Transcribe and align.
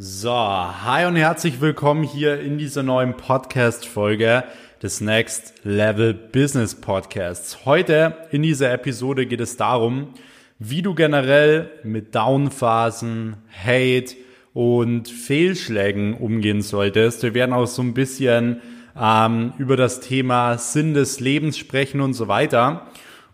So, 0.00 0.30
hi 0.30 1.06
und 1.06 1.16
herzlich 1.16 1.60
willkommen 1.60 2.04
hier 2.04 2.38
in 2.38 2.56
dieser 2.56 2.84
neuen 2.84 3.16
Podcast-Folge 3.16 4.44
des 4.80 5.00
Next 5.00 5.54
Level 5.64 6.14
Business 6.14 6.76
Podcasts. 6.76 7.64
Heute 7.64 8.16
in 8.30 8.44
dieser 8.44 8.72
Episode 8.72 9.26
geht 9.26 9.40
es 9.40 9.56
darum, 9.56 10.14
wie 10.60 10.82
du 10.82 10.94
generell 10.94 11.72
mit 11.82 12.14
Downphasen, 12.14 13.38
Hate 13.50 14.14
und 14.54 15.08
Fehlschlägen 15.08 16.14
umgehen 16.14 16.62
solltest. 16.62 17.24
Wir 17.24 17.34
werden 17.34 17.52
auch 17.52 17.66
so 17.66 17.82
ein 17.82 17.92
bisschen 17.92 18.60
ähm, 18.96 19.52
über 19.58 19.76
das 19.76 19.98
Thema 19.98 20.58
Sinn 20.58 20.94
des 20.94 21.18
Lebens 21.18 21.58
sprechen 21.58 22.00
und 22.00 22.14
so 22.14 22.28
weiter. 22.28 22.86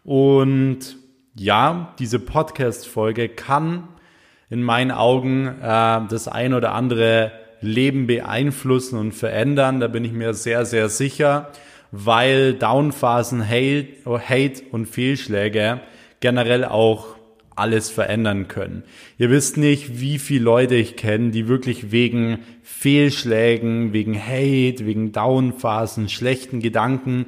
Und 0.02 0.96
ja, 1.34 1.94
diese 1.98 2.20
Podcast-Folge 2.20 3.28
kann 3.28 3.88
in 4.54 4.62
meinen 4.62 4.92
Augen 4.92 5.48
äh, 5.48 6.00
das 6.08 6.28
ein 6.28 6.54
oder 6.54 6.74
andere 6.74 7.32
Leben 7.60 8.06
beeinflussen 8.06 8.96
und 8.96 9.10
verändern. 9.10 9.80
Da 9.80 9.88
bin 9.88 10.04
ich 10.04 10.12
mir 10.12 10.32
sehr, 10.32 10.64
sehr 10.64 10.88
sicher, 10.88 11.50
weil 11.90 12.54
Downphasen, 12.54 13.44
Hate, 13.44 13.88
Hate 14.06 14.62
und 14.70 14.86
Fehlschläge 14.86 15.80
generell 16.20 16.64
auch 16.64 17.16
alles 17.56 17.90
verändern 17.90 18.46
können. 18.46 18.84
Ihr 19.18 19.28
wisst 19.28 19.56
nicht, 19.56 20.00
wie 20.00 20.20
viele 20.20 20.44
Leute 20.44 20.76
ich 20.76 20.94
kenne, 20.94 21.30
die 21.32 21.48
wirklich 21.48 21.90
wegen 21.90 22.38
Fehlschlägen, 22.62 23.92
wegen 23.92 24.16
Hate, 24.16 24.86
wegen 24.86 25.10
Downphasen, 25.10 26.08
schlechten 26.08 26.60
Gedanken 26.60 27.26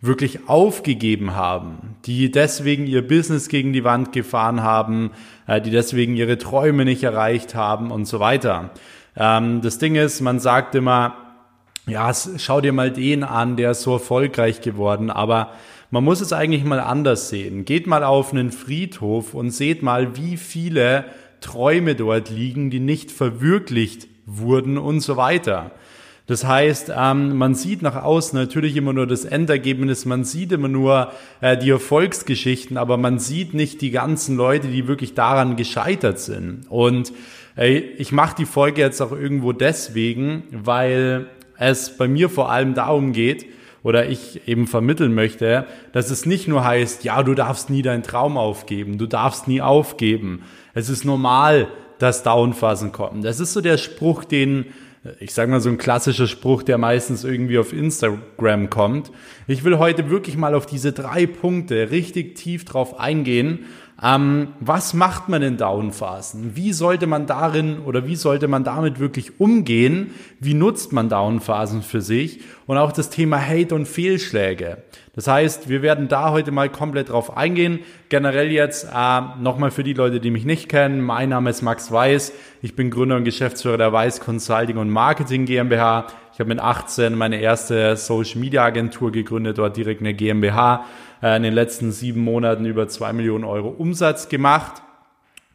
wirklich 0.00 0.48
aufgegeben 0.48 1.34
haben, 1.34 1.87
die 2.06 2.30
deswegen 2.30 2.86
ihr 2.86 3.06
Business 3.06 3.48
gegen 3.48 3.72
die 3.72 3.84
Wand 3.84 4.12
gefahren 4.12 4.62
haben, 4.62 5.10
äh, 5.46 5.60
die 5.60 5.70
deswegen 5.70 6.16
ihre 6.16 6.38
Träume 6.38 6.84
nicht 6.84 7.02
erreicht 7.02 7.54
haben 7.54 7.90
und 7.90 8.06
so 8.06 8.20
weiter. 8.20 8.70
Ähm, 9.16 9.60
das 9.60 9.78
Ding 9.78 9.96
ist, 9.96 10.20
man 10.20 10.38
sagt 10.40 10.74
immer, 10.74 11.16
ja, 11.86 12.12
schau 12.14 12.60
dir 12.60 12.72
mal 12.72 12.90
den 12.90 13.24
an, 13.24 13.56
der 13.56 13.72
ist 13.72 13.82
so 13.82 13.94
erfolgreich 13.94 14.60
geworden, 14.60 15.10
aber 15.10 15.52
man 15.90 16.04
muss 16.04 16.20
es 16.20 16.34
eigentlich 16.34 16.64
mal 16.64 16.80
anders 16.80 17.30
sehen. 17.30 17.64
Geht 17.64 17.86
mal 17.86 18.04
auf 18.04 18.32
einen 18.32 18.52
Friedhof 18.52 19.32
und 19.32 19.50
seht 19.50 19.82
mal, 19.82 20.16
wie 20.16 20.36
viele 20.36 21.06
Träume 21.40 21.94
dort 21.94 22.28
liegen, 22.28 22.70
die 22.70 22.80
nicht 22.80 23.10
verwirklicht 23.10 24.06
wurden 24.26 24.76
und 24.76 25.00
so 25.00 25.16
weiter. 25.16 25.70
Das 26.28 26.46
heißt, 26.46 26.92
ähm, 26.94 27.38
man 27.38 27.54
sieht 27.54 27.80
nach 27.80 27.96
außen 27.96 28.38
natürlich 28.38 28.76
immer 28.76 28.92
nur 28.92 29.06
das 29.06 29.24
Endergebnis, 29.24 30.04
man 30.04 30.24
sieht 30.24 30.52
immer 30.52 30.68
nur 30.68 31.10
äh, 31.40 31.56
die 31.56 31.70
Erfolgsgeschichten, 31.70 32.76
aber 32.76 32.98
man 32.98 33.18
sieht 33.18 33.54
nicht 33.54 33.80
die 33.80 33.90
ganzen 33.90 34.36
Leute, 34.36 34.68
die 34.68 34.86
wirklich 34.86 35.14
daran 35.14 35.56
gescheitert 35.56 36.20
sind. 36.20 36.66
Und 36.68 37.14
äh, 37.56 37.78
ich 37.78 38.12
mache 38.12 38.36
die 38.36 38.44
Folge 38.44 38.82
jetzt 38.82 39.00
auch 39.00 39.12
irgendwo 39.12 39.52
deswegen, 39.52 40.42
weil 40.52 41.28
es 41.56 41.96
bei 41.96 42.06
mir 42.06 42.28
vor 42.28 42.50
allem 42.50 42.74
darum 42.74 43.12
geht, 43.12 43.46
oder 43.82 44.10
ich 44.10 44.46
eben 44.46 44.66
vermitteln 44.66 45.14
möchte, 45.14 45.64
dass 45.92 46.10
es 46.10 46.26
nicht 46.26 46.46
nur 46.46 46.62
heißt, 46.62 47.04
ja, 47.04 47.22
du 47.22 47.32
darfst 47.32 47.70
nie 47.70 47.80
deinen 47.80 48.02
Traum 48.02 48.36
aufgeben, 48.36 48.98
du 48.98 49.06
darfst 49.06 49.48
nie 49.48 49.62
aufgeben. 49.62 50.42
Es 50.74 50.90
ist 50.90 51.06
normal, 51.06 51.68
dass 51.98 52.22
Downphasen 52.22 52.92
kommen. 52.92 53.22
Das 53.22 53.40
ist 53.40 53.54
so 53.54 53.62
der 53.62 53.78
Spruch, 53.78 54.24
den 54.24 54.66
ich 55.20 55.32
sage 55.32 55.50
mal 55.50 55.60
so 55.60 55.68
ein 55.68 55.78
klassischer 55.78 56.26
Spruch, 56.26 56.62
der 56.62 56.78
meistens 56.78 57.24
irgendwie 57.24 57.58
auf 57.58 57.72
Instagram 57.72 58.68
kommt. 58.70 59.10
Ich 59.46 59.64
will 59.64 59.78
heute 59.78 60.10
wirklich 60.10 60.36
mal 60.36 60.54
auf 60.54 60.66
diese 60.66 60.92
drei 60.92 61.26
Punkte 61.26 61.90
richtig 61.90 62.36
tief 62.36 62.64
drauf 62.64 62.98
eingehen. 62.98 63.66
Ähm, 64.00 64.48
was 64.60 64.94
macht 64.94 65.28
man 65.28 65.42
in 65.42 65.56
Downphasen? 65.56 66.54
Wie 66.54 66.72
sollte 66.72 67.08
man 67.08 67.26
darin 67.26 67.80
oder 67.80 68.06
wie 68.06 68.14
sollte 68.14 68.46
man 68.46 68.62
damit 68.62 69.00
wirklich 69.00 69.40
umgehen? 69.40 70.14
Wie 70.38 70.54
nutzt 70.54 70.92
man 70.92 71.08
Downphasen 71.08 71.82
für 71.82 72.00
sich? 72.00 72.40
Und 72.66 72.78
auch 72.78 72.92
das 72.92 73.10
Thema 73.10 73.44
Hate 73.44 73.74
und 73.74 73.88
Fehlschläge. 73.88 74.84
Das 75.14 75.26
heißt, 75.26 75.68
wir 75.68 75.82
werden 75.82 76.06
da 76.06 76.30
heute 76.30 76.52
mal 76.52 76.68
komplett 76.68 77.08
drauf 77.08 77.36
eingehen. 77.36 77.80
Generell 78.08 78.52
jetzt 78.52 78.84
äh, 78.84 79.20
nochmal 79.40 79.72
für 79.72 79.82
die 79.82 79.94
Leute, 79.94 80.20
die 80.20 80.30
mich 80.30 80.44
nicht 80.44 80.68
kennen. 80.68 81.00
Mein 81.00 81.30
Name 81.30 81.50
ist 81.50 81.62
Max 81.62 81.90
Weiß. 81.90 82.32
Ich 82.62 82.76
bin 82.76 82.90
Gründer 82.90 83.16
und 83.16 83.24
Geschäftsführer 83.24 83.78
der 83.78 83.92
Weiß 83.92 84.20
Consulting 84.20 84.76
und 84.76 84.90
Marketing 84.90 85.44
GmbH. 85.44 86.06
Ich 86.32 86.38
habe 86.38 86.50
mit 86.50 86.60
18 86.60 87.16
meine 87.16 87.40
erste 87.40 87.96
Social 87.96 88.38
Media 88.38 88.62
Agentur 88.62 89.10
gegründet, 89.10 89.58
dort 89.58 89.76
direkt 89.76 90.02
eine 90.02 90.14
GmbH. 90.14 90.84
Äh, 91.22 91.36
in 91.36 91.42
den 91.42 91.54
letzten 91.54 91.92
sieben 91.92 92.20
Monaten 92.20 92.64
über 92.64 92.88
zwei 92.88 93.12
Millionen 93.12 93.44
Euro 93.44 93.68
Umsatz 93.68 94.28
gemacht. 94.28 94.82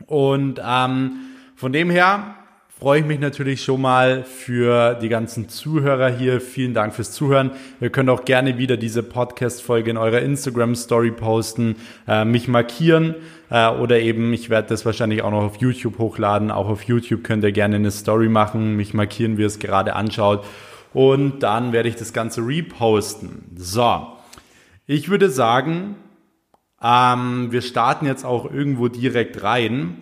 Und 0.06 0.62
ähm, 0.66 1.12
von 1.56 1.72
dem 1.72 1.90
her 1.90 2.35
freue 2.78 3.00
ich 3.00 3.06
mich 3.06 3.19
natürlich 3.19 3.63
schon 3.63 3.79
mal 3.79 4.25
für 4.25 4.96
die 4.96 5.07
ganzen 5.07 5.47
Zuhörer 5.47 6.09
hier. 6.09 6.41
Vielen 6.41 6.74
Dank 6.74 6.94
fürs 6.94 7.13
Zuhören. 7.13 7.51
Ihr 7.79 7.90
könnt 7.90 8.09
auch 8.09 8.25
gerne 8.25 8.57
wieder 8.57 8.75
diese 8.75 9.03
Podcast-Folge 9.03 9.91
in 9.91 9.96
eurer 9.96 10.19
Instagram-Story 10.19 11.12
posten, 11.12 11.78
äh, 12.09 12.25
mich 12.25 12.50
markieren 12.50 13.16
äh, 13.50 13.69
oder 13.69 14.01
eben, 14.01 14.34
ich 14.34 14.50
werde 14.50 14.68
das 14.68 14.85
wahrscheinlich 14.85 15.22
auch 15.22 15.31
noch 15.31 15.44
auf 15.44 15.57
YouTube 15.62 15.97
hochladen. 15.97 16.51
Auch 16.51 16.68
auf 16.68 16.84
YouTube 16.84 17.24
könnt 17.24 17.45
ihr 17.45 17.53
gerne 17.53 17.78
eine 17.78 17.91
Story 17.91 18.28
machen, 18.28 18.75
mich 18.75 18.94
markieren, 18.94 19.38
wie 19.38 19.44
ihr 19.44 19.47
es 19.47 19.59
gerade 19.59 19.95
anschaut. 19.95 20.44
Und 20.94 21.41
dann 21.41 21.72
werde 21.72 21.88
ich 21.88 21.95
das 21.95 22.12
Ganze 22.12 22.41
reposten. 22.41 23.45
So, 23.56 24.12
ich 24.85 25.09
würde 25.09 25.29
sagen, 25.29 25.95
ähm, 26.81 27.51
wir 27.51 27.61
starten 27.61 28.05
jetzt 28.05 28.25
auch 28.25 28.51
irgendwo 28.51 28.89
direkt 28.89 29.44
rein. 29.44 29.97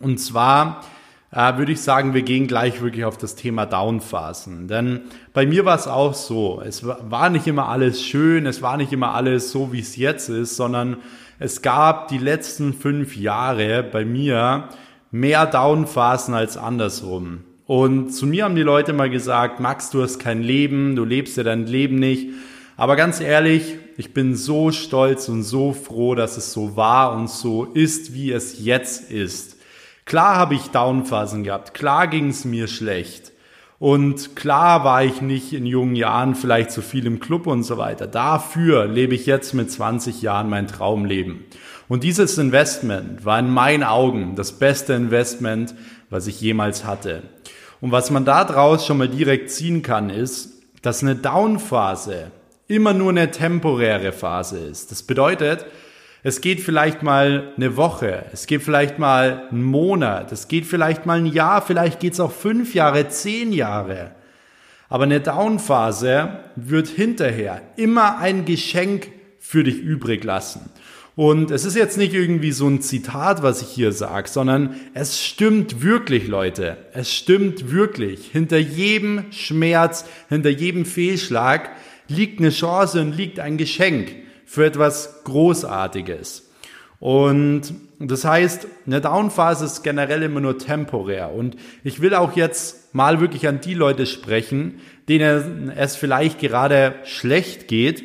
Und 0.00 0.18
zwar 0.18 0.82
äh, 1.30 1.56
würde 1.56 1.72
ich 1.72 1.80
sagen, 1.80 2.14
wir 2.14 2.22
gehen 2.22 2.46
gleich 2.46 2.82
wirklich 2.82 3.04
auf 3.04 3.16
das 3.16 3.34
Thema 3.34 3.64
Downphasen. 3.64 4.68
Denn 4.68 5.02
bei 5.32 5.46
mir 5.46 5.64
war 5.64 5.76
es 5.76 5.86
auch 5.86 6.14
so. 6.14 6.62
Es 6.64 6.86
war 6.86 7.30
nicht 7.30 7.46
immer 7.46 7.68
alles 7.68 8.02
schön, 8.02 8.46
es 8.46 8.60
war 8.60 8.76
nicht 8.76 8.92
immer 8.92 9.14
alles 9.14 9.50
so, 9.50 9.72
wie 9.72 9.80
es 9.80 9.96
jetzt 9.96 10.28
ist, 10.28 10.56
sondern 10.56 10.98
es 11.38 11.62
gab 11.62 12.08
die 12.08 12.18
letzten 12.18 12.74
fünf 12.74 13.16
Jahre 13.16 13.82
bei 13.82 14.04
mir 14.04 14.68
mehr 15.10 15.46
Downphasen 15.46 16.34
als 16.34 16.56
andersrum. 16.56 17.44
Und 17.66 18.10
zu 18.10 18.26
mir 18.26 18.44
haben 18.44 18.56
die 18.56 18.62
Leute 18.62 18.92
mal 18.92 19.08
gesagt, 19.08 19.58
Max, 19.58 19.88
du 19.90 20.02
hast 20.02 20.18
kein 20.18 20.42
Leben, 20.42 20.96
du 20.96 21.04
lebst 21.04 21.38
ja 21.38 21.42
dein 21.42 21.66
Leben 21.66 21.96
nicht. 21.96 22.28
Aber 22.76 22.96
ganz 22.96 23.20
ehrlich, 23.20 23.78
ich 23.96 24.12
bin 24.12 24.34
so 24.34 24.72
stolz 24.72 25.28
und 25.28 25.44
so 25.44 25.72
froh, 25.72 26.14
dass 26.14 26.36
es 26.36 26.52
so 26.52 26.76
war 26.76 27.14
und 27.14 27.30
so 27.30 27.64
ist, 27.64 28.14
wie 28.14 28.32
es 28.32 28.64
jetzt 28.64 29.10
ist. 29.10 29.56
Klar 30.04 30.36
habe 30.36 30.54
ich 30.54 30.70
Downphasen 30.70 31.44
gehabt, 31.44 31.72
klar 31.74 32.08
ging 32.08 32.28
es 32.28 32.44
mir 32.44 32.66
schlecht. 32.66 33.32
Und 33.78 34.34
klar 34.34 34.84
war 34.84 35.04
ich 35.04 35.20
nicht 35.20 35.52
in 35.52 35.66
jungen 35.66 35.94
Jahren 35.94 36.34
vielleicht 36.34 36.70
so 36.70 36.80
viel 36.80 37.06
im 37.06 37.20
Club 37.20 37.46
und 37.46 37.64
so 37.64 37.76
weiter. 37.76 38.06
Dafür 38.06 38.86
lebe 38.86 39.14
ich 39.14 39.26
jetzt 39.26 39.52
mit 39.52 39.70
20 39.70 40.22
Jahren 40.22 40.48
mein 40.48 40.66
Traumleben. 40.66 41.44
Und 41.88 42.02
dieses 42.02 42.38
Investment 42.38 43.24
war 43.24 43.38
in 43.38 43.50
meinen 43.50 43.82
Augen 43.82 44.36
das 44.36 44.52
beste 44.52 44.94
Investment, 44.94 45.74
was 46.08 46.26
ich 46.26 46.40
jemals 46.40 46.84
hatte. 46.84 47.22
Und 47.80 47.92
was 47.92 48.10
man 48.10 48.24
da 48.24 48.44
draus 48.44 48.86
schon 48.86 48.98
mal 48.98 49.08
direkt 49.08 49.50
ziehen 49.50 49.82
kann, 49.82 50.08
ist, 50.08 50.62
dass 50.82 51.02
eine 51.02 51.16
Downphase 51.16 52.30
immer 52.66 52.94
nur 52.94 53.10
eine 53.10 53.30
temporäre 53.30 54.12
Phase 54.12 54.58
ist. 54.58 54.90
Das 54.90 55.02
bedeutet, 55.02 55.66
es 56.22 56.40
geht 56.40 56.60
vielleicht 56.60 57.02
mal 57.02 57.52
eine 57.56 57.76
Woche, 57.76 58.24
es 58.32 58.46
geht 58.46 58.62
vielleicht 58.62 58.98
mal 58.98 59.48
einen 59.50 59.62
Monat, 59.62 60.32
es 60.32 60.48
geht 60.48 60.64
vielleicht 60.64 61.04
mal 61.04 61.18
ein 61.18 61.26
Jahr, 61.26 61.60
vielleicht 61.60 62.00
geht 62.00 62.14
es 62.14 62.20
auch 62.20 62.32
fünf 62.32 62.74
Jahre, 62.74 63.08
zehn 63.08 63.52
Jahre. 63.52 64.12
Aber 64.88 65.04
eine 65.04 65.20
Downphase 65.20 66.40
wird 66.56 66.88
hinterher 66.88 67.60
immer 67.76 68.18
ein 68.18 68.44
Geschenk 68.44 69.10
für 69.38 69.64
dich 69.64 69.78
übrig 69.78 70.24
lassen. 70.24 70.70
Und 71.16 71.50
es 71.50 71.64
ist 71.64 71.76
jetzt 71.76 71.96
nicht 71.96 72.12
irgendwie 72.12 72.52
so 72.52 72.66
ein 72.68 72.80
Zitat, 72.80 73.42
was 73.42 73.62
ich 73.62 73.68
hier 73.68 73.92
sage, 73.92 74.28
sondern 74.28 74.74
es 74.94 75.22
stimmt 75.22 75.82
wirklich, 75.82 76.26
Leute. 76.26 76.76
Es 76.92 77.12
stimmt 77.12 77.70
wirklich. 77.70 78.30
Hinter 78.32 78.58
jedem 78.58 79.30
Schmerz, 79.30 80.06
hinter 80.28 80.50
jedem 80.50 80.84
Fehlschlag 80.84 81.70
liegt 82.08 82.40
eine 82.40 82.50
Chance 82.50 83.00
und 83.00 83.12
liegt 83.12 83.40
ein 83.40 83.56
Geschenk 83.56 84.14
für 84.44 84.64
etwas 84.64 85.24
Großartiges. 85.24 86.50
Und 87.00 87.74
das 87.98 88.24
heißt, 88.24 88.66
eine 88.86 89.00
Downphase 89.00 89.66
ist 89.66 89.82
generell 89.82 90.22
immer 90.22 90.40
nur 90.40 90.58
temporär. 90.58 91.32
Und 91.32 91.56
ich 91.82 92.00
will 92.00 92.14
auch 92.14 92.36
jetzt 92.36 92.94
mal 92.94 93.20
wirklich 93.20 93.46
an 93.46 93.60
die 93.60 93.74
Leute 93.74 94.06
sprechen, 94.06 94.80
denen 95.08 95.70
es 95.76 95.96
vielleicht 95.96 96.38
gerade 96.38 96.94
schlecht 97.04 97.68
geht. 97.68 98.04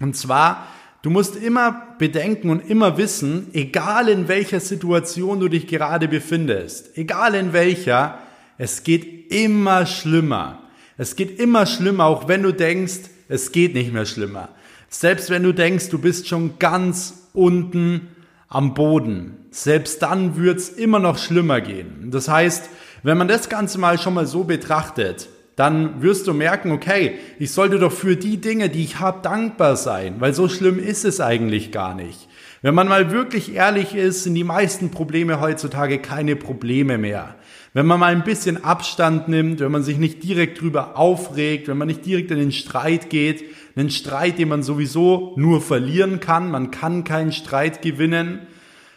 Und 0.00 0.16
zwar, 0.16 0.66
du 1.02 1.10
musst 1.10 1.36
immer 1.36 1.94
bedenken 1.98 2.50
und 2.50 2.68
immer 2.68 2.96
wissen, 2.96 3.48
egal 3.52 4.08
in 4.08 4.28
welcher 4.28 4.60
Situation 4.60 5.40
du 5.40 5.48
dich 5.48 5.66
gerade 5.66 6.08
befindest, 6.08 6.96
egal 6.96 7.34
in 7.34 7.52
welcher, 7.52 8.18
es 8.58 8.82
geht 8.82 9.30
immer 9.32 9.86
schlimmer. 9.86 10.62
Es 10.96 11.16
geht 11.16 11.38
immer 11.38 11.66
schlimmer, 11.66 12.04
auch 12.04 12.28
wenn 12.28 12.42
du 12.42 12.52
denkst, 12.52 13.10
es 13.32 13.50
geht 13.52 13.74
nicht 13.74 13.92
mehr 13.92 14.06
schlimmer. 14.06 14.50
Selbst 14.88 15.30
wenn 15.30 15.42
du 15.42 15.52
denkst, 15.52 15.88
du 15.88 15.98
bist 15.98 16.28
schon 16.28 16.58
ganz 16.58 17.28
unten 17.32 18.08
am 18.48 18.74
Boden, 18.74 19.38
selbst 19.50 20.02
dann 20.02 20.36
wird's 20.36 20.68
immer 20.68 20.98
noch 20.98 21.16
schlimmer 21.16 21.60
gehen. 21.62 22.10
Das 22.10 22.28
heißt, 22.28 22.68
Wenn 23.04 23.18
man 23.18 23.26
das 23.26 23.48
Ganze 23.48 23.78
mal 23.78 23.98
schon 23.98 24.14
mal 24.14 24.26
so 24.26 24.44
betrachtet, 24.44 25.28
dann 25.56 26.02
wirst 26.02 26.28
du 26.28 26.32
merken, 26.32 26.70
okay, 26.70 27.18
ich 27.38 27.50
sollte 27.50 27.80
doch 27.80 27.92
für 27.92 28.16
die 28.16 28.36
Dinge, 28.36 28.68
die 28.68 28.84
ich 28.84 29.00
habe, 29.00 29.22
dankbar 29.22 29.76
sein, 29.76 30.16
weil 30.20 30.32
so 30.34 30.48
schlimm 30.48 30.78
ist 30.78 31.04
es 31.04 31.20
eigentlich 31.20 31.72
gar 31.72 31.94
nicht. 31.94 32.28
Wenn 32.62 32.76
man 32.76 32.86
mal 32.86 33.10
wirklich 33.10 33.54
ehrlich 33.54 33.96
ist, 33.96 34.22
sind 34.22 34.36
die 34.36 34.44
meisten 34.44 34.92
Probleme 34.92 35.40
heutzutage 35.40 35.98
keine 35.98 36.36
Probleme 36.36 36.96
mehr. 36.96 37.34
Wenn 37.74 37.86
man 37.86 38.00
mal 38.00 38.12
ein 38.12 38.24
bisschen 38.24 38.62
Abstand 38.64 39.28
nimmt, 39.28 39.60
wenn 39.60 39.72
man 39.72 39.82
sich 39.82 39.96
nicht 39.96 40.22
direkt 40.22 40.60
drüber 40.60 40.98
aufregt, 40.98 41.68
wenn 41.68 41.78
man 41.78 41.88
nicht 41.88 42.04
direkt 42.04 42.30
in 42.30 42.38
den 42.38 42.52
Streit 42.52 43.08
geht, 43.08 43.44
einen 43.74 43.88
Streit, 43.88 44.38
den 44.38 44.48
man 44.48 44.62
sowieso 44.62 45.32
nur 45.36 45.62
verlieren 45.62 46.20
kann, 46.20 46.50
man 46.50 46.70
kann 46.70 47.04
keinen 47.04 47.32
Streit 47.32 47.80
gewinnen, 47.80 48.40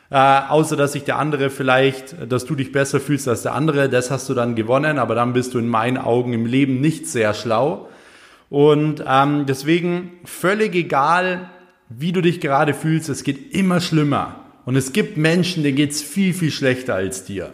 äh, 0.10 0.18
außer 0.18 0.76
dass 0.76 0.92
sich 0.92 1.06
der 1.06 1.18
andere 1.18 1.50
vielleicht, 1.50 2.18
dass 2.30 2.44
du 2.44 2.56
dich 2.56 2.74
besser 2.74 3.00
fühlst 3.00 3.30
als 3.30 3.44
der 3.44 3.54
andere, 3.54 3.88
das 3.88 4.12
hast 4.12 4.28
du 4.28 4.34
dann 4.34 4.56
gewonnen, 4.56 5.00
aber 5.00 5.16
dann 5.16 5.32
bist 5.32 5.54
du 5.54 5.60
in 5.60 5.70
meinen 5.70 5.98
Augen 5.98 6.34
im 6.34 6.46
Leben 6.46 6.82
nicht 6.82 7.08
sehr 7.08 7.34
schlau. 7.34 7.88
Und 8.50 9.04
ähm, 9.08 9.46
deswegen 9.48 10.12
völlig 10.26 10.76
egal, 10.76 11.50
wie 11.88 12.12
du 12.12 12.22
dich 12.22 12.42
gerade 12.42 12.74
fühlst, 12.74 13.08
es 13.08 13.24
geht 13.24 13.54
immer 13.56 13.80
schlimmer. 13.80 14.42
Und 14.66 14.76
es 14.76 14.92
gibt 14.92 15.16
Menschen, 15.16 15.64
denen 15.64 15.78
geht's 15.78 16.02
viel, 16.02 16.34
viel 16.34 16.52
schlechter 16.52 16.96
als 16.96 17.24
dir. 17.24 17.54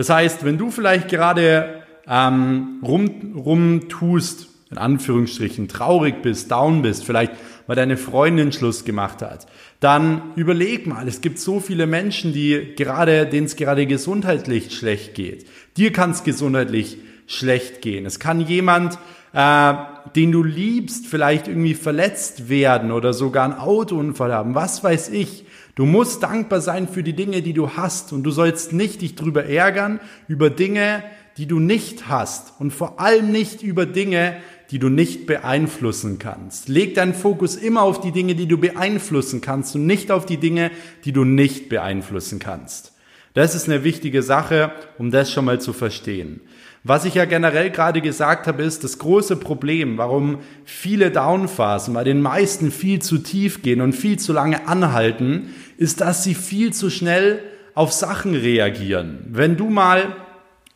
Das 0.00 0.08
heißt, 0.08 0.46
wenn 0.46 0.56
du 0.56 0.70
vielleicht 0.70 1.08
gerade 1.08 1.82
ähm, 2.06 2.80
rum, 2.82 3.34
rumtust, 3.36 4.48
in 4.70 4.78
Anführungsstrichen, 4.78 5.68
traurig 5.68 6.22
bist, 6.22 6.50
down 6.50 6.80
bist, 6.80 7.04
vielleicht 7.04 7.32
weil 7.66 7.76
deine 7.76 7.98
Freundin 7.98 8.50
Schluss 8.50 8.86
gemacht 8.86 9.20
hat, 9.20 9.46
dann 9.78 10.32
überleg 10.36 10.86
mal, 10.86 11.06
es 11.06 11.20
gibt 11.20 11.38
so 11.38 11.60
viele 11.60 11.86
Menschen, 11.86 12.32
die 12.32 12.72
gerade, 12.76 13.26
denen 13.26 13.44
es 13.44 13.56
gerade 13.56 13.84
gesundheitlich 13.84 14.74
schlecht 14.74 15.14
geht. 15.14 15.44
Dir 15.76 15.92
kann 15.92 16.12
es 16.12 16.24
gesundheitlich 16.24 16.96
schlecht 17.26 17.82
gehen. 17.82 18.06
Es 18.06 18.18
kann 18.18 18.40
jemand, 18.40 18.98
äh, 19.32 19.74
den 20.14 20.32
du 20.32 20.42
liebst, 20.42 21.06
vielleicht 21.06 21.48
irgendwie 21.48 21.74
verletzt 21.74 22.48
werden 22.48 22.90
oder 22.90 23.12
sogar 23.12 23.44
einen 23.44 23.54
Autounfall 23.54 24.32
haben. 24.32 24.54
Was 24.54 24.82
weiß 24.82 25.10
ich. 25.10 25.44
Du 25.76 25.86
musst 25.86 26.22
dankbar 26.22 26.60
sein 26.60 26.88
für 26.88 27.02
die 27.02 27.14
Dinge, 27.14 27.42
die 27.42 27.52
du 27.52 27.70
hast 27.70 28.12
und 28.12 28.22
du 28.24 28.30
sollst 28.30 28.72
nicht 28.72 29.02
dich 29.02 29.14
drüber 29.14 29.46
ärgern 29.46 30.00
über 30.28 30.50
Dinge, 30.50 31.02
die 31.36 31.46
du 31.46 31.58
nicht 31.58 32.08
hast 32.08 32.54
und 32.58 32.72
vor 32.72 33.00
allem 33.00 33.30
nicht 33.30 33.62
über 33.62 33.86
Dinge, 33.86 34.36
die 34.70 34.78
du 34.78 34.88
nicht 34.88 35.26
beeinflussen 35.26 36.18
kannst. 36.18 36.68
Leg 36.68 36.94
deinen 36.94 37.14
Fokus 37.14 37.56
immer 37.56 37.82
auf 37.82 38.00
die 38.00 38.12
Dinge, 38.12 38.34
die 38.34 38.46
du 38.46 38.58
beeinflussen 38.58 39.40
kannst 39.40 39.74
und 39.74 39.86
nicht 39.86 40.10
auf 40.10 40.26
die 40.26 40.36
Dinge, 40.36 40.70
die 41.04 41.12
du 41.12 41.24
nicht 41.24 41.68
beeinflussen 41.68 42.38
kannst. 42.40 42.92
Das 43.34 43.54
ist 43.54 43.68
eine 43.68 43.84
wichtige 43.84 44.22
Sache, 44.22 44.72
um 44.98 45.10
das 45.10 45.32
schon 45.32 45.44
mal 45.44 45.60
zu 45.60 45.72
verstehen. 45.72 46.40
Was 46.82 47.04
ich 47.04 47.14
ja 47.14 47.26
generell 47.26 47.70
gerade 47.70 48.00
gesagt 48.00 48.46
habe, 48.46 48.62
ist 48.62 48.84
das 48.84 48.98
große 48.98 49.36
Problem, 49.36 49.98
warum 49.98 50.38
viele 50.64 51.10
Downphasen 51.10 51.92
bei 51.92 52.04
den 52.04 52.22
meisten 52.22 52.70
viel 52.70 53.02
zu 53.02 53.18
tief 53.18 53.60
gehen 53.60 53.82
und 53.82 53.92
viel 53.92 54.18
zu 54.18 54.32
lange 54.32 54.66
anhalten, 54.66 55.50
ist, 55.76 56.00
dass 56.00 56.24
sie 56.24 56.34
viel 56.34 56.72
zu 56.72 56.88
schnell 56.88 57.40
auf 57.74 57.92
Sachen 57.92 58.34
reagieren. 58.34 59.26
Wenn 59.28 59.58
du 59.58 59.68
mal, 59.68 60.16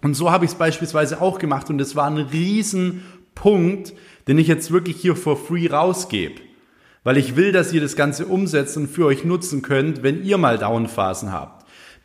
und 0.03 0.15
so 0.15 0.31
habe 0.31 0.45
ich 0.45 0.51
es 0.51 0.59
beispielsweise 0.59 1.23
auch 1.23 1.39
gemacht, 1.39 1.71
und 1.71 1.81
es 1.81 1.97
war 1.97 2.07
ein 2.07 2.19
riesen 2.19 3.03
Punkt, 3.35 3.95
den 4.29 4.37
ich 4.39 4.47
jetzt 4.47 4.71
wirklich 4.71 4.97
hier 4.97 5.17
for 5.17 5.39
free 5.39 5.69
rausgebe. 5.69 6.41
Weil 7.03 7.17
ich 7.17 7.37
will, 7.37 7.53
dass 7.53 7.73
ihr 7.73 7.81
das 7.81 7.97
Ganze 7.97 8.27
umsetzt 8.27 8.77
und 8.77 8.89
für 8.89 9.07
euch 9.07 9.25
nutzen 9.25 9.63
könnt, 9.63 10.03
wenn 10.03 10.23
ihr 10.23 10.37
mal 10.37 10.59
Downphasen 10.59 11.33
habt. 11.33 11.54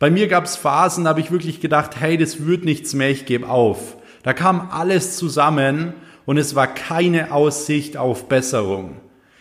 Bei 0.00 0.10
mir 0.10 0.28
gab 0.28 0.46
es 0.46 0.56
Phasen, 0.56 1.04
da 1.04 1.10
habe 1.10 1.20
ich 1.20 1.30
wirklich 1.30 1.60
gedacht, 1.60 2.00
hey, 2.00 2.16
das 2.16 2.46
wird 2.46 2.64
nichts 2.64 2.94
mehr, 2.94 3.10
ich 3.10 3.26
gebe 3.26 3.46
auf. 3.46 3.98
Da 4.22 4.32
kam 4.32 4.70
alles 4.70 5.18
zusammen 5.18 5.92
und 6.24 6.38
es 6.38 6.54
war 6.54 6.66
keine 6.66 7.32
Aussicht 7.32 7.98
auf 7.98 8.26
Besserung. 8.26 8.96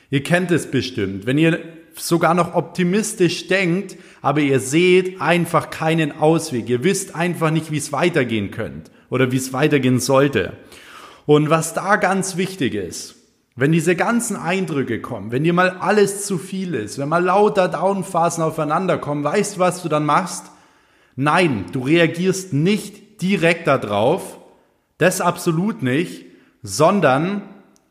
Ihr 0.10 0.22
kennt 0.22 0.52
es 0.52 0.70
bestimmt. 0.70 1.26
Wenn 1.26 1.38
ihr 1.38 1.60
sogar 1.96 2.34
noch 2.34 2.56
optimistisch 2.56 3.48
denkt, 3.48 3.96
aber 4.22 4.42
ihr 4.42 4.60
seht 4.60 5.22
einfach 5.22 5.70
keinen 5.70 6.12
Ausweg. 6.20 6.68
Ihr 6.68 6.84
wisst 6.84 7.16
einfach 7.16 7.52
nicht, 7.52 7.72
wie 7.72 7.78
es 7.78 7.94
weitergehen 7.94 8.52
könnt 8.52 8.92
oder 9.10 9.32
wie 9.32 9.38
es 9.38 9.54
weitergehen 9.54 10.02
sollte. 10.02 10.58
Und 11.26 11.50
was 11.50 11.74
da 11.74 11.96
ganz 11.96 12.36
wichtig 12.36 12.74
ist, 12.76 13.16
wenn 13.60 13.74
diese 13.74 13.96
ganzen 13.96 14.38
Eindrücke 14.38 15.02
kommen, 15.02 15.32
wenn 15.32 15.44
dir 15.44 15.54
mal 15.54 15.72
alles 15.80 16.26
zu 16.26 16.38
viel 16.38 16.74
ist, 16.74 16.98
wenn 16.98 17.10
mal 17.10 17.24
lauter 17.24 17.68
Downphasen 17.68 18.44
aufeinander 18.44 18.98
kommen, 18.98 19.24
weißt 19.24 19.56
du, 19.56 19.60
was 19.60 19.84
du 19.84 19.90
dann 19.90 20.06
machst? 20.06 20.46
Nein, 21.18 21.66
du 21.74 21.82
reagierst 21.82 22.54
nicht 22.54 23.22
direkt 23.22 23.68
darauf, 23.68 24.40
das 24.98 25.20
absolut 25.20 25.84
nicht, 25.84 26.26
sondern 26.64 27.42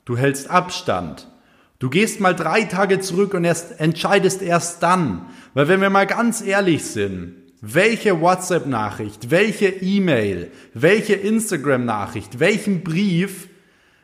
du 0.06 0.16
hältst 0.16 0.48
Abstand. 0.48 1.28
Du 1.78 1.90
gehst 1.90 2.20
mal 2.20 2.34
drei 2.34 2.62
Tage 2.62 3.00
zurück 3.00 3.34
und 3.34 3.44
erst, 3.44 3.78
entscheidest 3.78 4.40
erst 4.40 4.82
dann. 4.82 5.26
Weil 5.52 5.68
wenn 5.68 5.80
wir 5.80 5.90
mal 5.90 6.06
ganz 6.06 6.40
ehrlich 6.40 6.84
sind, 6.84 7.34
welche 7.60 8.20
WhatsApp-Nachricht, 8.20 9.30
welche 9.30 9.68
E-Mail, 9.68 10.50
welche 10.72 11.14
Instagram-Nachricht, 11.14 12.40
welchen 12.40 12.82
Brief, 12.82 13.47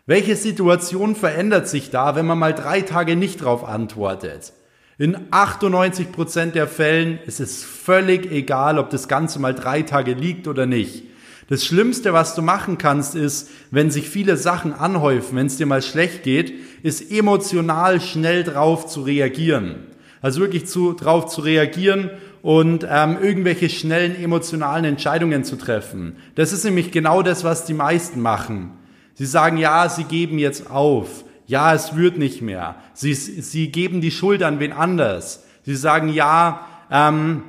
welche 0.07 0.37
Situation 0.37 1.17
verändert 1.17 1.67
sich 1.67 1.89
da, 1.89 2.15
wenn 2.15 2.27
man 2.27 2.39
mal 2.39 2.53
drei 2.53 2.83
Tage 2.83 3.17
nicht 3.17 3.43
drauf 3.43 3.65
antwortet? 3.65 4.53
In 4.99 5.17
98 5.31 6.13
Prozent 6.13 6.55
der 6.55 6.69
Fällen 6.69 7.19
ist 7.25 7.41
es 7.41 7.65
völlig 7.65 8.31
egal, 8.31 8.79
ob 8.79 8.91
das 8.91 9.09
Ganze 9.09 9.39
mal 9.39 9.55
drei 9.55 9.81
Tage 9.81 10.13
liegt 10.13 10.47
oder 10.47 10.67
nicht. 10.67 11.05
Das 11.49 11.65
Schlimmste, 11.65 12.13
was 12.13 12.35
du 12.35 12.43
machen 12.43 12.77
kannst, 12.77 13.15
ist, 13.15 13.49
wenn 13.71 13.91
sich 13.91 14.09
viele 14.09 14.37
Sachen 14.37 14.75
anhäufen, 14.75 15.37
wenn 15.37 15.47
es 15.47 15.57
dir 15.57 15.67
mal 15.67 15.83
schlecht 15.83 16.23
geht, 16.23 16.53
ist 16.83 17.11
emotional 17.11 18.01
schnell 18.01 18.45
drauf 18.45 18.87
zu 18.87 19.03
reagieren. 19.03 19.87
Also 20.21 20.41
wirklich 20.41 20.67
zu, 20.67 20.93
drauf 20.93 21.27
zu 21.27 21.41
reagieren 21.41 22.11
und 22.43 22.87
ähm, 22.89 23.17
irgendwelche 23.23 23.71
schnellen 23.71 24.23
emotionalen 24.23 24.85
Entscheidungen 24.85 25.45
zu 25.45 25.57
treffen. 25.57 26.17
Das 26.35 26.53
ist 26.53 26.65
nämlich 26.65 26.93
genau 26.93 27.23
das, 27.23 27.43
was 27.43 27.65
die 27.65 27.75
meisten 27.75 28.21
machen. 28.21 28.73
Sie 29.15 29.27
sagen, 29.27 29.57
ja, 29.57 29.89
sie 29.89 30.05
geben 30.05 30.39
jetzt 30.39 30.71
auf. 30.71 31.25
Ja, 31.47 31.75
es 31.75 31.97
wird 31.97 32.19
nicht 32.19 32.43
mehr. 32.43 32.77
Sie, 32.95 33.15
sie 33.15 33.71
geben 33.71 34.01
die 34.01 34.11
Schuld 34.11 34.43
an 34.43 34.61
wen 34.61 34.73
anders. 34.73 35.45
Sie 35.63 35.77
sagen, 35.77 36.09
ja, 36.09 36.67
ähm, 36.91 37.45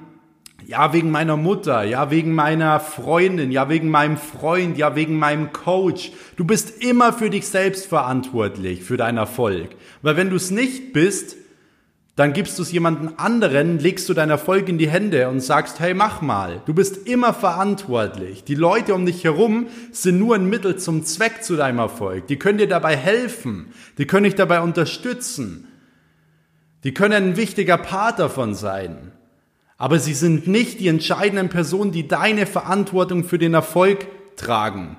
ja, 0.67 0.93
wegen 0.93 1.11
meiner 1.11 1.37
Mutter, 1.37 1.83
ja, 1.83 2.09
wegen 2.11 2.33
meiner 2.33 2.79
Freundin, 2.79 3.51
ja, 3.51 3.69
wegen 3.69 3.89
meinem 3.89 4.17
Freund, 4.17 4.77
ja, 4.77 4.95
wegen 4.95 5.17
meinem 5.17 5.53
Coach. 5.53 6.11
Du 6.37 6.45
bist 6.45 6.83
immer 6.83 7.13
für 7.13 7.29
dich 7.29 7.47
selbst 7.47 7.85
verantwortlich, 7.85 8.83
für 8.83 8.97
deinen 8.97 9.17
Erfolg. 9.17 9.75
Weil 10.01 10.17
wenn 10.17 10.29
du 10.29 10.35
es 10.35 10.51
nicht 10.51 10.93
bist, 10.93 11.37
dann 12.15 12.31
gibst 12.31 12.57
du 12.57 12.63
es 12.63 12.71
jemanden 12.71 13.17
anderen, 13.17 13.77
legst 13.77 14.07
du 14.07 14.13
deinen 14.13 14.29
Erfolg 14.29 14.69
in 14.69 14.77
die 14.77 14.89
Hände 14.89 15.27
und 15.27 15.41
sagst, 15.41 15.81
hey, 15.81 15.93
mach 15.93 16.21
mal. 16.21 16.61
Du 16.65 16.73
bist 16.73 17.07
immer 17.07 17.33
verantwortlich. 17.33 18.45
Die 18.45 18.55
Leute 18.55 18.95
um 18.95 19.05
dich 19.05 19.25
herum 19.25 19.67
sind 19.91 20.17
nur 20.17 20.35
ein 20.35 20.49
Mittel 20.49 20.77
zum 20.77 21.03
Zweck 21.03 21.43
zu 21.43 21.57
deinem 21.57 21.79
Erfolg. 21.79 22.27
Die 22.27 22.39
können 22.39 22.57
dir 22.57 22.69
dabei 22.69 22.95
helfen. 22.95 23.73
Die 23.97 24.07
können 24.07 24.23
dich 24.23 24.35
dabei 24.35 24.61
unterstützen. 24.61 25.67
Die 26.85 26.93
können 26.93 27.13
ein 27.13 27.37
wichtiger 27.37 27.77
Part 27.77 28.19
davon 28.19 28.55
sein. 28.55 29.11
Aber 29.77 29.99
sie 29.99 30.13
sind 30.13 30.47
nicht 30.47 30.79
die 30.79 30.87
entscheidenden 30.87 31.49
Personen, 31.49 31.91
die 31.91 32.07
deine 32.07 32.45
Verantwortung 32.45 33.25
für 33.25 33.37
den 33.37 33.53
Erfolg 33.53 34.07
tragen. 34.37 34.95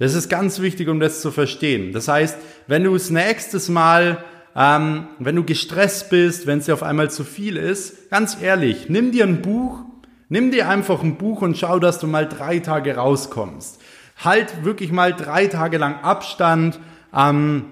Das 0.00 0.14
ist 0.14 0.28
ganz 0.28 0.58
wichtig, 0.58 0.88
um 0.88 0.98
das 0.98 1.20
zu 1.20 1.30
verstehen. 1.30 1.92
Das 1.92 2.08
heißt, 2.08 2.38
wenn 2.66 2.82
du 2.82 2.92
das 2.94 3.10
nächstes 3.10 3.68
Mal 3.68 4.24
ähm, 4.56 5.08
wenn 5.18 5.36
du 5.36 5.44
gestresst 5.44 6.10
bist, 6.10 6.46
wenn 6.46 6.58
es 6.58 6.66
dir 6.66 6.74
auf 6.74 6.82
einmal 6.82 7.10
zu 7.10 7.24
viel 7.24 7.56
ist, 7.56 8.10
ganz 8.10 8.40
ehrlich, 8.40 8.88
nimm 8.88 9.12
dir 9.12 9.24
ein 9.24 9.42
Buch, 9.42 9.84
nimm 10.28 10.50
dir 10.50 10.68
einfach 10.68 11.02
ein 11.02 11.16
Buch 11.18 11.42
und 11.42 11.56
schau, 11.56 11.78
dass 11.78 11.98
du 11.98 12.06
mal 12.06 12.28
drei 12.28 12.58
Tage 12.58 12.96
rauskommst. 12.96 13.80
Halt 14.22 14.64
wirklich 14.64 14.92
mal 14.92 15.14
drei 15.14 15.46
Tage 15.46 15.78
lang 15.78 16.00
Abstand 16.02 16.80
ähm, 17.14 17.66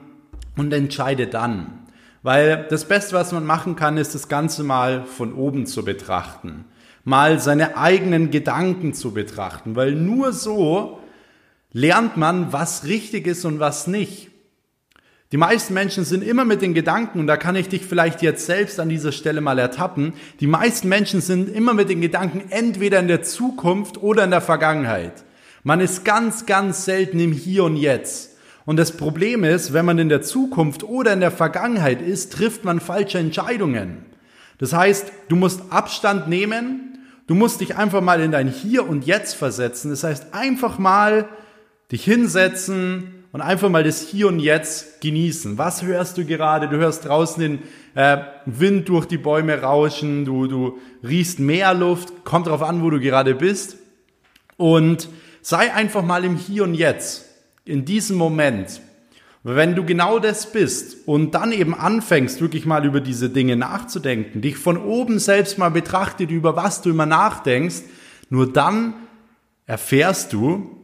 und 0.57 0.73
entscheide 0.73 1.27
dann. 1.27 1.79
Weil 2.23 2.67
das 2.69 2.87
Beste, 2.87 3.15
was 3.15 3.33
man 3.33 3.45
machen 3.45 3.77
kann, 3.77 3.97
ist 3.97 4.15
das 4.15 4.29
Ganze 4.29 4.63
mal 4.63 5.05
von 5.05 5.33
oben 5.33 5.67
zu 5.67 5.85
betrachten. 5.85 6.65
Mal 7.05 7.39
seine 7.39 7.77
eigenen 7.77 8.31
Gedanken 8.31 8.93
zu 8.93 9.13
betrachten. 9.13 9.77
Weil 9.77 9.93
nur 9.93 10.33
so 10.33 10.99
lernt 11.73 12.17
man, 12.17 12.53
was 12.53 12.85
richtig 12.85 13.27
ist 13.27 13.45
und 13.45 13.61
was 13.61 13.87
nicht. 13.87 14.28
Die 15.31 15.37
meisten 15.37 15.75
Menschen 15.75 16.05
sind 16.05 16.25
immer 16.25 16.45
mit 16.45 16.63
den 16.63 16.73
Gedanken, 16.73 17.21
und 17.21 17.27
da 17.27 17.37
kann 17.37 17.57
ich 17.57 17.69
dich 17.69 17.85
vielleicht 17.85 18.23
jetzt 18.23 18.47
selbst 18.47 18.81
an 18.81 18.89
dieser 18.89 19.13
Stelle 19.13 19.41
mal 19.41 19.59
ertappen, 19.59 20.15
die 20.41 20.47
meisten 20.47 20.89
Menschen 20.89 21.21
sind 21.21 21.49
immer 21.55 21.75
mit 21.75 21.91
den 21.91 22.01
Gedanken 22.01 22.51
entweder 22.51 22.99
in 23.01 23.09
der 23.09 23.23
Zukunft 23.23 23.99
oder 23.99 24.25
in 24.25 24.31
der 24.31 24.41
Vergangenheit. 24.41 25.25
Man 25.65 25.81
ist 25.81 26.05
ganz, 26.05 26.47
ganz 26.47 26.85
selten 26.85 27.21
im 27.21 27.33
Hier 27.33 27.65
und 27.65 27.77
Jetzt. 27.77 28.37
Und 28.65 28.79
das 28.79 28.97
Problem 28.97 29.45
ist, 29.45 29.73
wenn 29.73 29.85
man 29.85 29.99
in 29.99 30.09
der 30.09 30.23
Zukunft 30.23 30.83
oder 30.83 31.13
in 31.13 31.21
der 31.21 31.31
Vergangenheit 31.31 32.01
ist, 32.01 32.33
trifft 32.33 32.65
man 32.65 32.81
falsche 32.81 33.19
Entscheidungen. 33.19 34.07
Das 34.59 34.73
heißt, 34.73 35.13
du 35.29 35.37
musst 35.37 35.61
Abstand 35.71 36.29
nehmen, 36.29 36.89
Du 37.29 37.35
musst 37.35 37.61
dich 37.61 37.77
einfach 37.77 38.01
mal 38.01 38.23
in 38.23 38.33
dein 38.33 38.49
Hier 38.49 38.89
und 38.89 39.07
Jetzt 39.07 39.35
versetzen. 39.35 39.91
Das 39.91 40.03
heißt, 40.03 40.33
einfach 40.33 40.79
mal 40.79 41.29
dich 41.93 42.03
hinsetzen 42.03 43.18
und 43.33 43.41
einfach 43.41 43.69
mal 43.69 43.85
das 43.85 44.01
Hier 44.01 44.29
und 44.29 44.41
Jetzt 44.41 45.01
genießen. 45.01 45.59
Was 45.59 45.83
hörst 45.83 46.17
du 46.19 46.25
gerade? 46.25 46.69
Du 46.69 46.77
hörst 46.77 47.05
draußen 47.05 47.41
den 47.41 47.59
äh, 47.95 48.19
Wind 48.47 48.89
durch 48.89 49.07
die 49.07 49.19
Bäume 49.19 49.61
rauschen, 49.61 50.25
du, 50.25 50.47
du 50.47 50.79
riechst 51.07 51.39
Meerluft, 51.39 52.25
kommt 52.25 52.47
darauf 52.47 52.63
an, 52.63 52.83
wo 52.83 52.91
du 52.91 53.01
gerade 53.01 53.35
bist. 53.35 53.77
Und 54.57 55.09
sei 55.43 55.73
einfach 55.73 56.03
mal 56.03 56.25
im 56.25 56.37
Hier 56.37 56.65
und 56.65 56.75
Jetzt, 56.75 57.27
in 57.65 57.85
diesem 57.85 58.17
Moment. 58.17 58.81
Wenn 59.45 59.77
du 59.77 59.85
genau 59.85 60.19
das 60.19 60.53
bist 60.53 61.07
und 61.07 61.35
dann 61.35 61.53
eben 61.53 61.75
anfängst, 61.75 62.41
wirklich 62.41 62.67
mal 62.67 62.85
über 62.85 63.01
diese 63.01 63.31
Dinge 63.31 63.57
nachzudenken, 63.57 64.43
dich 64.43 64.59
von 64.59 64.77
oben 64.77 65.19
selbst 65.19 65.59
mal 65.59 65.71
betrachtet, 65.71 66.31
über 66.31 66.57
was 66.57 66.83
du 66.83 66.91
immer 66.91 67.07
nachdenkst, 67.07 67.83
nur 68.31 68.53
dann 68.53 68.95
erfährst 69.65 70.33
du, 70.33 70.78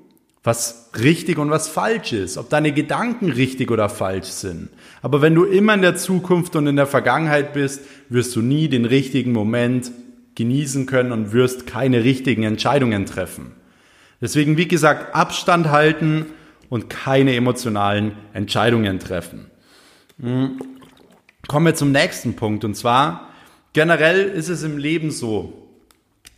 was 0.44 0.90
richtig 1.00 1.38
und 1.38 1.48
was 1.48 1.68
falsch 1.68 2.12
ist, 2.12 2.36
ob 2.36 2.50
deine 2.50 2.72
Gedanken 2.72 3.32
richtig 3.32 3.70
oder 3.70 3.88
falsch 3.88 4.26
sind. 4.26 4.68
Aber 5.00 5.22
wenn 5.22 5.34
du 5.34 5.44
immer 5.44 5.72
in 5.72 5.80
der 5.80 5.96
Zukunft 5.96 6.54
und 6.54 6.66
in 6.66 6.76
der 6.76 6.86
Vergangenheit 6.86 7.54
bist, 7.54 7.80
wirst 8.10 8.36
du 8.36 8.42
nie 8.42 8.68
den 8.68 8.84
richtigen 8.84 9.32
Moment 9.32 9.90
genießen 10.34 10.84
können 10.84 11.12
und 11.12 11.32
wirst 11.32 11.66
keine 11.66 12.04
richtigen 12.04 12.42
Entscheidungen 12.42 13.06
treffen. 13.06 13.52
Deswegen, 14.20 14.58
wie 14.58 14.68
gesagt, 14.68 15.14
Abstand 15.14 15.70
halten 15.70 16.26
und 16.68 16.90
keine 16.90 17.34
emotionalen 17.34 18.12
Entscheidungen 18.34 18.98
treffen. 18.98 19.50
Hm. 20.20 20.60
Kommen 21.48 21.66
wir 21.66 21.74
zum 21.74 21.90
nächsten 21.90 22.36
Punkt 22.36 22.64
und 22.64 22.74
zwar, 22.74 23.30
generell 23.72 24.28
ist 24.28 24.50
es 24.50 24.62
im 24.62 24.76
Leben 24.76 25.10
so, 25.10 25.68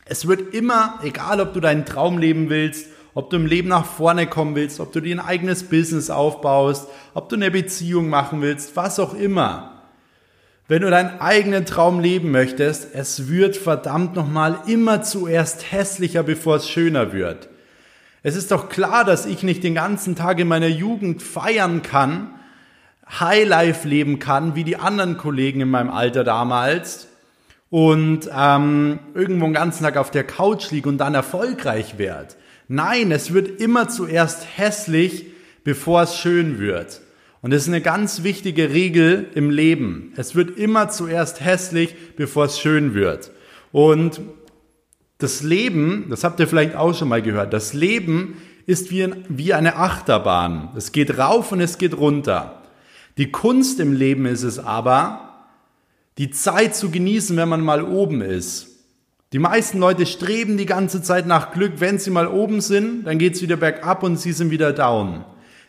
es 0.05 0.29
wird 0.29 0.55
immer, 0.55 1.01
egal 1.03 1.41
ob 1.41 1.55
du 1.55 1.61
deinen 1.61 1.85
Traum 1.85 2.19
leben 2.19 2.49
willst, 2.49 2.87
ob 3.17 3.31
du 3.31 3.37
im 3.37 3.47
Leben 3.47 3.71
nach 3.71 3.87
vorne 3.87 4.27
kommen 4.27 4.55
willst, 4.55 4.79
ob 4.79 4.93
du 4.93 5.01
dir 5.01 5.17
ein 5.17 5.27
eigenes 5.27 5.63
Business 5.63 6.11
aufbaust, 6.11 6.87
ob 7.15 7.31
du 7.31 7.37
eine 7.37 7.51
Beziehung 7.51 8.11
machen 8.11 8.43
willst, 8.43 8.77
was 8.77 9.01
auch 9.01 9.15
immer. 9.15 9.81
Wenn 10.69 10.83
du 10.83 10.91
deinen 10.91 11.19
eigenen 11.19 11.65
Traum 11.65 12.01
leben 12.01 12.31
möchtest, 12.31 12.95
es 12.95 13.31
wird 13.31 13.57
verdammt 13.57 14.17
nochmal 14.17 14.59
immer 14.67 15.01
zuerst 15.01 15.73
hässlicher, 15.73 16.25
bevor 16.25 16.57
es 16.57 16.69
schöner 16.69 17.15
wird. 17.15 17.49
Es 18.23 18.37
ist 18.37 18.51
doch 18.51 18.69
klar, 18.69 19.03
dass 19.07 19.25
ich 19.25 19.43
nicht 19.43 19.65
den 19.65 19.75
ganzen 19.75 20.15
Tag 20.15 20.39
in 20.39 20.49
meiner 20.49 20.67
Jugend 20.67 21.23
feiern 21.23 21.81
kann, 21.81 22.35
Highlife 23.19 23.89
leben 23.89 24.19
kann, 24.19 24.57
wie 24.57 24.65
die 24.65 24.77
anderen 24.77 25.17
Kollegen 25.17 25.63
in 25.63 25.71
meinem 25.71 25.91
Alter 25.91 26.23
damals 26.23 27.09
und 27.71 28.29
ähm, 28.37 28.99
irgendwo 29.15 29.47
den 29.47 29.55
ganzen 29.55 29.85
Tag 29.85 29.97
auf 29.97 30.11
der 30.11 30.25
Couch 30.25 30.71
liege 30.71 30.87
und 30.87 30.99
dann 30.99 31.15
erfolgreich 31.15 31.97
werde. 31.97 32.35
Nein, 32.69 33.13
es 33.13 33.33
wird 33.33 33.61
immer 33.61 33.89
zuerst 33.89 34.47
hässlich, 34.57 35.27
bevor 35.65 36.03
es 36.03 36.17
schön 36.17 36.59
wird. 36.59 37.01
Und 37.43 37.53
das 37.53 37.63
ist 37.63 37.69
eine 37.69 37.81
ganz 37.81 38.23
wichtige 38.25 38.73
Regel 38.73 39.29
im 39.35 39.51
Leben. 39.51 40.13
Es 40.17 40.35
wird 40.35 40.59
immer 40.59 40.89
zuerst 40.89 41.41
hässlich, 41.41 41.95
bevor 42.17 42.47
es 42.47 42.59
schön 42.59 42.95
wird. 42.95 43.31
Und 43.73 44.21
das 45.19 45.43
Leben, 45.43 46.07
das 46.11 46.25
habt 46.25 46.41
ihr 46.41 46.49
vielleicht 46.49 46.75
auch 46.75 46.95
schon 46.95 47.09
mal 47.09 47.23
gehört, 47.23 47.53
das 47.53 47.73
Leben 47.73 48.37
ist 48.67 48.91
wie, 48.91 49.09
wie 49.29 49.55
eine 49.55 49.77
Achterbahn. 49.77 50.71
Es 50.77 50.93
geht 50.93 51.19
rauf 51.19 51.53
und 51.53 51.61
es 51.61 51.79
geht 51.79 51.97
runter. 51.97 52.63
Die 53.17 53.31
Kunst 53.31 53.81
im 53.81 53.93
Leben 53.93 54.27
ist 54.27 54.43
es 54.43 54.59
aber, 54.59 55.47
die 56.19 56.31
Zeit 56.31 56.75
zu 56.75 56.91
genießen, 56.91 57.37
wenn 57.37 57.49
man 57.49 57.61
mal 57.61 57.83
oben 57.83 58.23
ist. 58.23 58.76
Die 59.33 59.41
meisten 59.41 59.81
Leute 59.81 60.07
streben 60.07 60.57
die 60.57 60.67
ganze 60.67 61.03
Zeit 61.03 61.27
nach 61.27 61.53
Glück. 61.53 61.75
Wenn 61.79 61.99
sie 61.99 62.11
mal 62.11 62.29
oben 62.29 62.61
sind, 62.61 63.05
dann 63.05 63.19
geht's 63.19 63.43
wieder 63.43 63.57
bergab 63.57 64.05
und 64.05 64.19
sie 64.19 64.33
sind 64.33 64.51
wieder 64.51 64.73
down. 64.73 65.25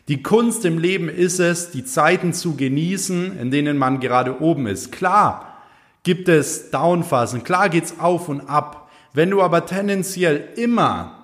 Die 0.06 0.22
Kunst 0.22 0.64
im 0.64 0.78
Leben 0.78 1.08
ist 1.08 1.40
es, 1.40 1.70
die 1.70 1.84
Zeiten 1.84 2.32
zu 2.32 2.54
genießen, 2.56 3.36
in 3.38 3.50
denen 3.50 3.76
man 3.76 3.98
gerade 3.98 4.40
oben 4.40 4.68
ist. 4.68 4.92
Klar 4.92 5.58
gibt 6.04 6.28
es 6.28 6.70
Downphasen, 6.70 7.42
klar 7.42 7.68
geht's 7.68 7.96
auf 7.98 8.28
und 8.28 8.42
ab. 8.42 8.88
Wenn 9.12 9.30
du 9.30 9.42
aber 9.42 9.66
tendenziell 9.66 10.50
immer 10.54 11.18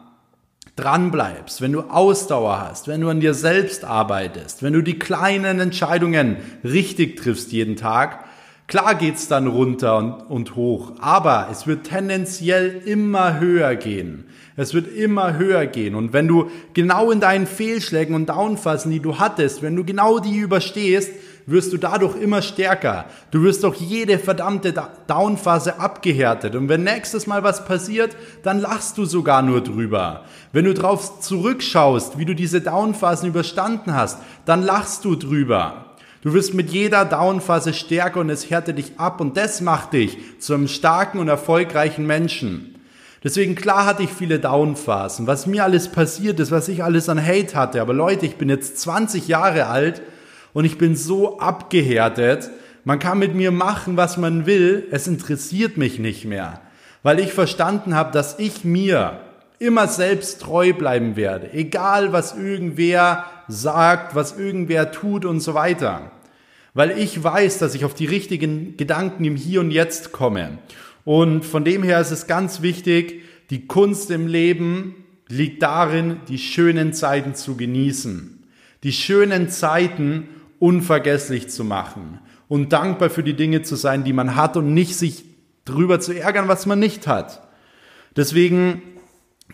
dran 0.74 1.12
bleibst, 1.12 1.60
wenn 1.60 1.72
du 1.72 1.82
Ausdauer 1.82 2.60
hast, 2.60 2.88
wenn 2.88 3.00
du 3.00 3.08
an 3.08 3.20
dir 3.20 3.34
selbst 3.34 3.84
arbeitest, 3.84 4.64
wenn 4.64 4.72
du 4.72 4.82
die 4.82 4.98
kleinen 4.98 5.60
Entscheidungen 5.60 6.38
richtig 6.64 7.16
triffst 7.16 7.52
jeden 7.52 7.76
Tag, 7.76 8.24
Klar 8.66 8.94
geht's 8.94 9.28
dann 9.28 9.47
runter 9.47 9.99
und, 9.99 10.12
und 10.30 10.56
hoch, 10.56 10.92
aber 10.99 11.49
es 11.50 11.66
wird 11.66 11.85
tendenziell 11.87 12.83
immer 12.87 13.38
höher 13.38 13.76
gehen. 13.76 14.25
Es 14.56 14.73
wird 14.73 14.88
immer 14.88 15.37
höher 15.37 15.66
gehen. 15.66 15.94
Und 15.94 16.12
wenn 16.12 16.28
du 16.28 16.50
genau 16.73 17.11
in 17.11 17.21
deinen 17.21 17.47
Fehlschlägen 17.47 18.14
und 18.14 18.28
Downphasen, 18.28 18.90
die 18.90 19.00
du 19.00 19.18
hattest, 19.18 19.62
wenn 19.62 19.76
du 19.76 19.85
genau 19.85 20.18
die 20.18 20.37
überstehst, 20.37 21.11
wirst 21.47 21.73
du 21.73 21.76
dadurch 21.76 22.16
immer 22.16 22.40
stärker. 22.40 23.04
Du 23.30 23.42
wirst 23.42 23.64
doch 23.64 23.75
jede 23.75 24.18
verdammte 24.18 24.73
Downphase 25.06 25.78
abgehärtet. 25.78 26.54
Und 26.54 26.68
wenn 26.68 26.85
nächstes 26.85 27.26
Mal 27.26 27.42
was 27.42 27.66
passiert, 27.66 28.16
dann 28.42 28.61
lachst 28.61 28.97
du 28.97 29.04
sogar 29.04 29.42
nur 29.42 29.61
drüber. 29.61 30.25
Wenn 30.52 30.64
du 30.64 30.73
drauf 30.73 31.21
zurückschaust, 31.21 32.16
wie 32.16 32.25
du 32.25 32.35
diese 32.35 32.61
Downphasen 32.61 33.28
überstanden 33.28 33.94
hast, 33.94 34.21
dann 34.47 34.62
lachst 34.62 35.04
du 35.04 35.16
drüber. 35.16 35.83
Du 36.24 36.32
wirst 36.32 36.54
mit 36.54 36.70
jeder 36.70 37.04
Downphase 37.04 37.74
stärker 37.74 38.20
und 38.20 38.30
es 38.30 38.48
härtet 38.48 38.78
dich 38.78 38.92
ab 38.96 39.20
und 39.20 39.36
das 39.36 39.60
macht 39.60 39.92
dich 39.92 40.16
zu 40.38 40.54
einem 40.54 40.68
starken 40.68 41.18
und 41.18 41.28
erfolgreichen 41.28 42.06
Menschen. 42.06 42.76
Deswegen 43.22 43.54
klar 43.54 43.84
hatte 43.84 44.04
ich 44.04 44.10
viele 44.10 44.38
Downphasen, 44.38 45.26
was 45.26 45.46
mir 45.46 45.64
alles 45.64 45.88
passiert 45.88 46.40
ist, 46.40 46.50
was 46.50 46.68
ich 46.68 46.82
alles 46.82 47.10
an 47.10 47.22
Hate 47.22 47.54
hatte. 47.54 47.82
Aber 47.82 47.92
Leute, 47.92 48.24
ich 48.24 48.36
bin 48.36 48.48
jetzt 48.48 48.78
20 48.78 49.28
Jahre 49.28 49.66
alt 49.66 50.00
und 50.54 50.64
ich 50.64 50.78
bin 50.78 50.96
so 50.96 51.40
abgehärtet. 51.40 52.50
Man 52.84 52.98
kann 52.98 53.18
mit 53.18 53.34
mir 53.34 53.50
machen, 53.50 53.98
was 53.98 54.16
man 54.16 54.46
will. 54.46 54.88
Es 54.90 55.06
interessiert 55.06 55.76
mich 55.76 55.98
nicht 55.98 56.24
mehr, 56.24 56.62
weil 57.02 57.20
ich 57.20 57.34
verstanden 57.34 57.94
habe, 57.94 58.12
dass 58.12 58.38
ich 58.38 58.64
mir 58.64 59.20
immer 59.58 59.88
selbst 59.88 60.40
treu 60.40 60.72
bleiben 60.72 61.16
werde, 61.16 61.52
egal 61.52 62.14
was 62.14 62.34
irgendwer 62.34 63.26
sagt, 63.48 64.14
was 64.14 64.38
irgendwer 64.38 64.92
tut 64.92 65.24
und 65.24 65.40
so 65.40 65.54
weiter. 65.54 66.10
Weil 66.74 66.98
ich 66.98 67.22
weiß, 67.22 67.58
dass 67.58 67.74
ich 67.74 67.84
auf 67.84 67.94
die 67.94 68.06
richtigen 68.06 68.76
Gedanken 68.76 69.24
im 69.24 69.36
Hier 69.36 69.60
und 69.60 69.70
Jetzt 69.70 70.12
komme. 70.12 70.58
Und 71.04 71.44
von 71.44 71.64
dem 71.64 71.82
her 71.82 72.00
ist 72.00 72.10
es 72.10 72.26
ganz 72.26 72.62
wichtig, 72.62 73.22
die 73.50 73.66
Kunst 73.66 74.10
im 74.10 74.26
Leben 74.26 74.94
liegt 75.28 75.62
darin, 75.62 76.20
die 76.28 76.38
schönen 76.38 76.92
Zeiten 76.92 77.34
zu 77.34 77.56
genießen. 77.56 78.44
Die 78.82 78.92
schönen 78.92 79.48
Zeiten 79.48 80.28
unvergesslich 80.58 81.48
zu 81.48 81.64
machen 81.64 82.20
und 82.48 82.72
dankbar 82.72 83.10
für 83.10 83.22
die 83.22 83.34
Dinge 83.34 83.62
zu 83.62 83.76
sein, 83.76 84.04
die 84.04 84.12
man 84.12 84.36
hat 84.36 84.56
und 84.56 84.74
nicht 84.74 84.96
sich 84.96 85.24
drüber 85.64 86.00
zu 86.00 86.12
ärgern, 86.12 86.48
was 86.48 86.66
man 86.66 86.78
nicht 86.78 87.06
hat. 87.06 87.46
Deswegen 88.16 88.82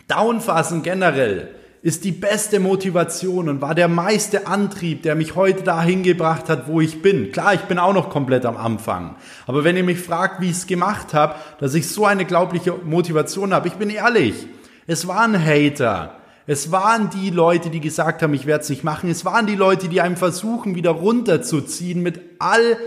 Downphasen 0.07 0.83
generell 0.83 1.55
ist 1.83 2.03
die 2.03 2.11
beste 2.11 2.59
Motivation 2.59 3.49
und 3.49 3.61
war 3.61 3.73
der 3.73 3.87
meiste 3.87 4.45
Antrieb, 4.45 5.01
der 5.01 5.15
mich 5.15 5.35
heute 5.35 5.63
dahin 5.63 6.03
gebracht 6.03 6.47
hat, 6.47 6.67
wo 6.67 6.79
ich 6.79 7.01
bin. 7.01 7.31
Klar, 7.31 7.55
ich 7.55 7.61
bin 7.61 7.79
auch 7.79 7.93
noch 7.93 8.11
komplett 8.11 8.45
am 8.45 8.55
Anfang. 8.55 9.15
Aber 9.47 9.63
wenn 9.63 9.75
ihr 9.75 9.83
mich 9.83 9.99
fragt, 9.99 10.41
wie 10.41 10.51
ich 10.51 10.57
es 10.57 10.67
gemacht 10.67 11.15
habe, 11.15 11.35
dass 11.59 11.73
ich 11.73 11.89
so 11.89 12.05
eine 12.05 12.25
glaubliche 12.25 12.73
Motivation 12.73 13.53
habe, 13.53 13.67
ich 13.67 13.73
bin 13.73 13.89
ehrlich, 13.89 14.47
es 14.85 15.07
waren 15.07 15.43
Hater. 15.43 16.17
Es 16.45 16.71
waren 16.71 17.09
die 17.09 17.29
Leute, 17.29 17.69
die 17.69 17.79
gesagt 17.79 18.21
haben, 18.21 18.33
ich 18.33 18.45
werde 18.45 18.63
es 18.63 18.69
nicht 18.69 18.83
machen. 18.83 19.09
Es 19.09 19.25
waren 19.25 19.47
die 19.47 19.55
Leute, 19.55 19.87
die 19.87 20.01
einem 20.01 20.17
versuchen, 20.17 20.75
wieder 20.75 20.91
runterzuziehen 20.91 22.03
mit 22.03 22.19
all 22.39 22.77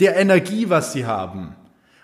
der 0.00 0.16
Energie, 0.16 0.70
was 0.70 0.92
sie 0.92 1.06
haben. 1.06 1.54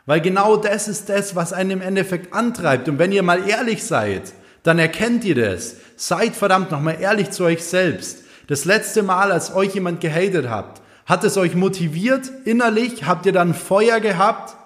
Weil 0.05 0.21
genau 0.21 0.57
das 0.57 0.87
ist 0.87 1.09
das, 1.09 1.35
was 1.35 1.53
einen 1.53 1.71
im 1.71 1.81
Endeffekt 1.81 2.33
antreibt. 2.33 2.89
Und 2.89 3.01
wenn 3.01 3.13
ihr 3.13 3.25
mal 3.25 3.49
ehrlich 3.49 3.83
seid, 3.83 4.33
dann 4.67 4.79
erkennt 4.79 5.25
ihr 5.25 5.35
das. 5.35 5.77
Seid 5.97 6.35
verdammt 6.35 6.71
nochmal 6.71 6.99
ehrlich 7.01 7.31
zu 7.31 7.45
euch 7.45 7.63
selbst. 7.63 8.25
Das 8.49 8.65
letzte 8.65 9.03
Mal, 9.03 9.33
als 9.33 9.55
euch 9.55 9.75
jemand 9.75 10.01
gehatet 10.01 10.49
habt, 10.49 10.83
hat 11.05 11.23
es 11.23 11.37
euch 11.37 11.55
motiviert 11.55 12.31
innerlich? 12.45 13.07
Habt 13.07 13.27
ihr 13.27 13.33
dann 13.33 13.55
Feuer 13.55 14.01
gehabt? 14.01 14.57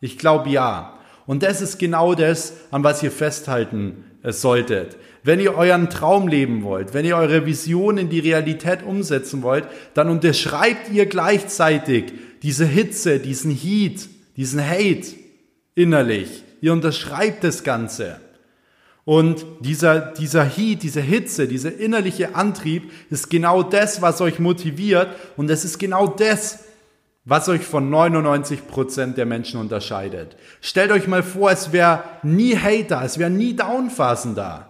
Ich 0.00 0.18
glaube 0.18 0.48
ja. 0.48 0.98
Und 1.26 1.42
das 1.42 1.60
ist 1.60 1.78
genau 1.78 2.14
das, 2.14 2.54
an 2.70 2.84
was 2.84 3.02
ihr 3.02 3.10
festhalten 3.10 4.04
äh, 4.22 4.32
solltet. 4.32 4.96
Wenn 5.22 5.40
ihr 5.40 5.54
euren 5.54 5.90
Traum 5.90 6.26
leben 6.26 6.62
wollt, 6.62 6.94
wenn 6.94 7.04
ihr 7.04 7.16
eure 7.16 7.44
Vision 7.44 7.98
in 7.98 8.08
die 8.08 8.20
Realität 8.20 8.82
umsetzen 8.82 9.42
wollt, 9.42 9.66
dann 9.92 10.08
unterschreibt 10.08 10.90
ihr 10.90 11.04
gleichzeitig 11.04 12.14
diese 12.42 12.64
Hitze, 12.64 13.18
diesen 13.18 13.50
Heat, 13.50 14.08
diesen 14.38 14.66
Hate 14.66 15.14
innerlich. 15.74 16.42
Ihr 16.62 16.72
unterschreibt 16.72 17.44
das 17.44 17.62
Ganze. 17.62 18.18
Und 19.04 19.44
dieser, 19.60 19.98
dieser 20.00 20.44
Heat, 20.44 20.82
diese 20.82 21.00
Hitze, 21.00 21.48
dieser 21.48 21.76
innerliche 21.76 22.34
Antrieb 22.34 22.92
ist 23.08 23.30
genau 23.30 23.62
das, 23.62 24.02
was 24.02 24.20
euch 24.20 24.38
motiviert. 24.38 25.08
Und 25.36 25.50
es 25.50 25.64
ist 25.64 25.78
genau 25.78 26.06
das, 26.06 26.60
was 27.24 27.48
euch 27.48 27.62
von 27.62 27.90
99% 27.90 29.14
der 29.14 29.26
Menschen 29.26 29.60
unterscheidet. 29.60 30.36
Stellt 30.60 30.90
euch 30.90 31.06
mal 31.06 31.22
vor, 31.22 31.50
es 31.50 31.72
wäre 31.72 32.02
nie 32.22 32.56
Hater, 32.56 33.02
es 33.04 33.18
wäre 33.18 33.30
nie 33.30 33.54
Downphasen 33.54 34.34
da. 34.34 34.66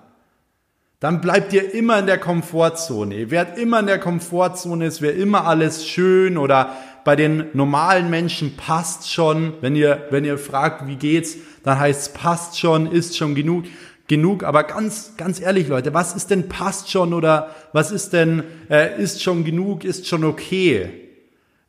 Dann 1.00 1.22
bleibt 1.22 1.54
ihr 1.54 1.72
immer 1.72 1.98
in 1.98 2.06
der 2.06 2.18
Komfortzone. 2.18 3.14
Ihr 3.14 3.30
werdet 3.30 3.56
immer 3.56 3.80
in 3.80 3.86
der 3.86 3.98
Komfortzone, 3.98 4.84
es 4.84 5.00
wäre 5.00 5.14
immer 5.14 5.46
alles 5.46 5.86
schön 5.86 6.36
oder 6.36 6.76
bei 7.04 7.16
den 7.16 7.46
normalen 7.54 8.10
Menschen 8.10 8.56
passt 8.56 9.10
schon. 9.10 9.54
Wenn 9.62 9.74
ihr, 9.74 10.06
wenn 10.10 10.26
ihr 10.26 10.36
fragt, 10.36 10.86
wie 10.86 10.96
geht's, 10.96 11.36
dann 11.62 11.78
heißt 11.78 12.02
es 12.02 12.08
passt 12.12 12.58
schon, 12.58 12.92
ist 12.92 13.16
schon 13.16 13.34
genug 13.34 13.64
genug. 14.10 14.42
Aber 14.42 14.64
ganz, 14.64 15.12
ganz 15.16 15.40
ehrlich, 15.40 15.68
Leute, 15.68 15.94
was 15.94 16.14
ist 16.14 16.30
denn 16.30 16.48
passt 16.48 16.90
schon 16.90 17.14
oder 17.14 17.54
was 17.72 17.92
ist 17.92 18.12
denn 18.12 18.42
äh, 18.68 19.00
ist 19.02 19.22
schon 19.22 19.44
genug, 19.44 19.84
ist 19.84 20.06
schon 20.06 20.24
okay? 20.24 20.90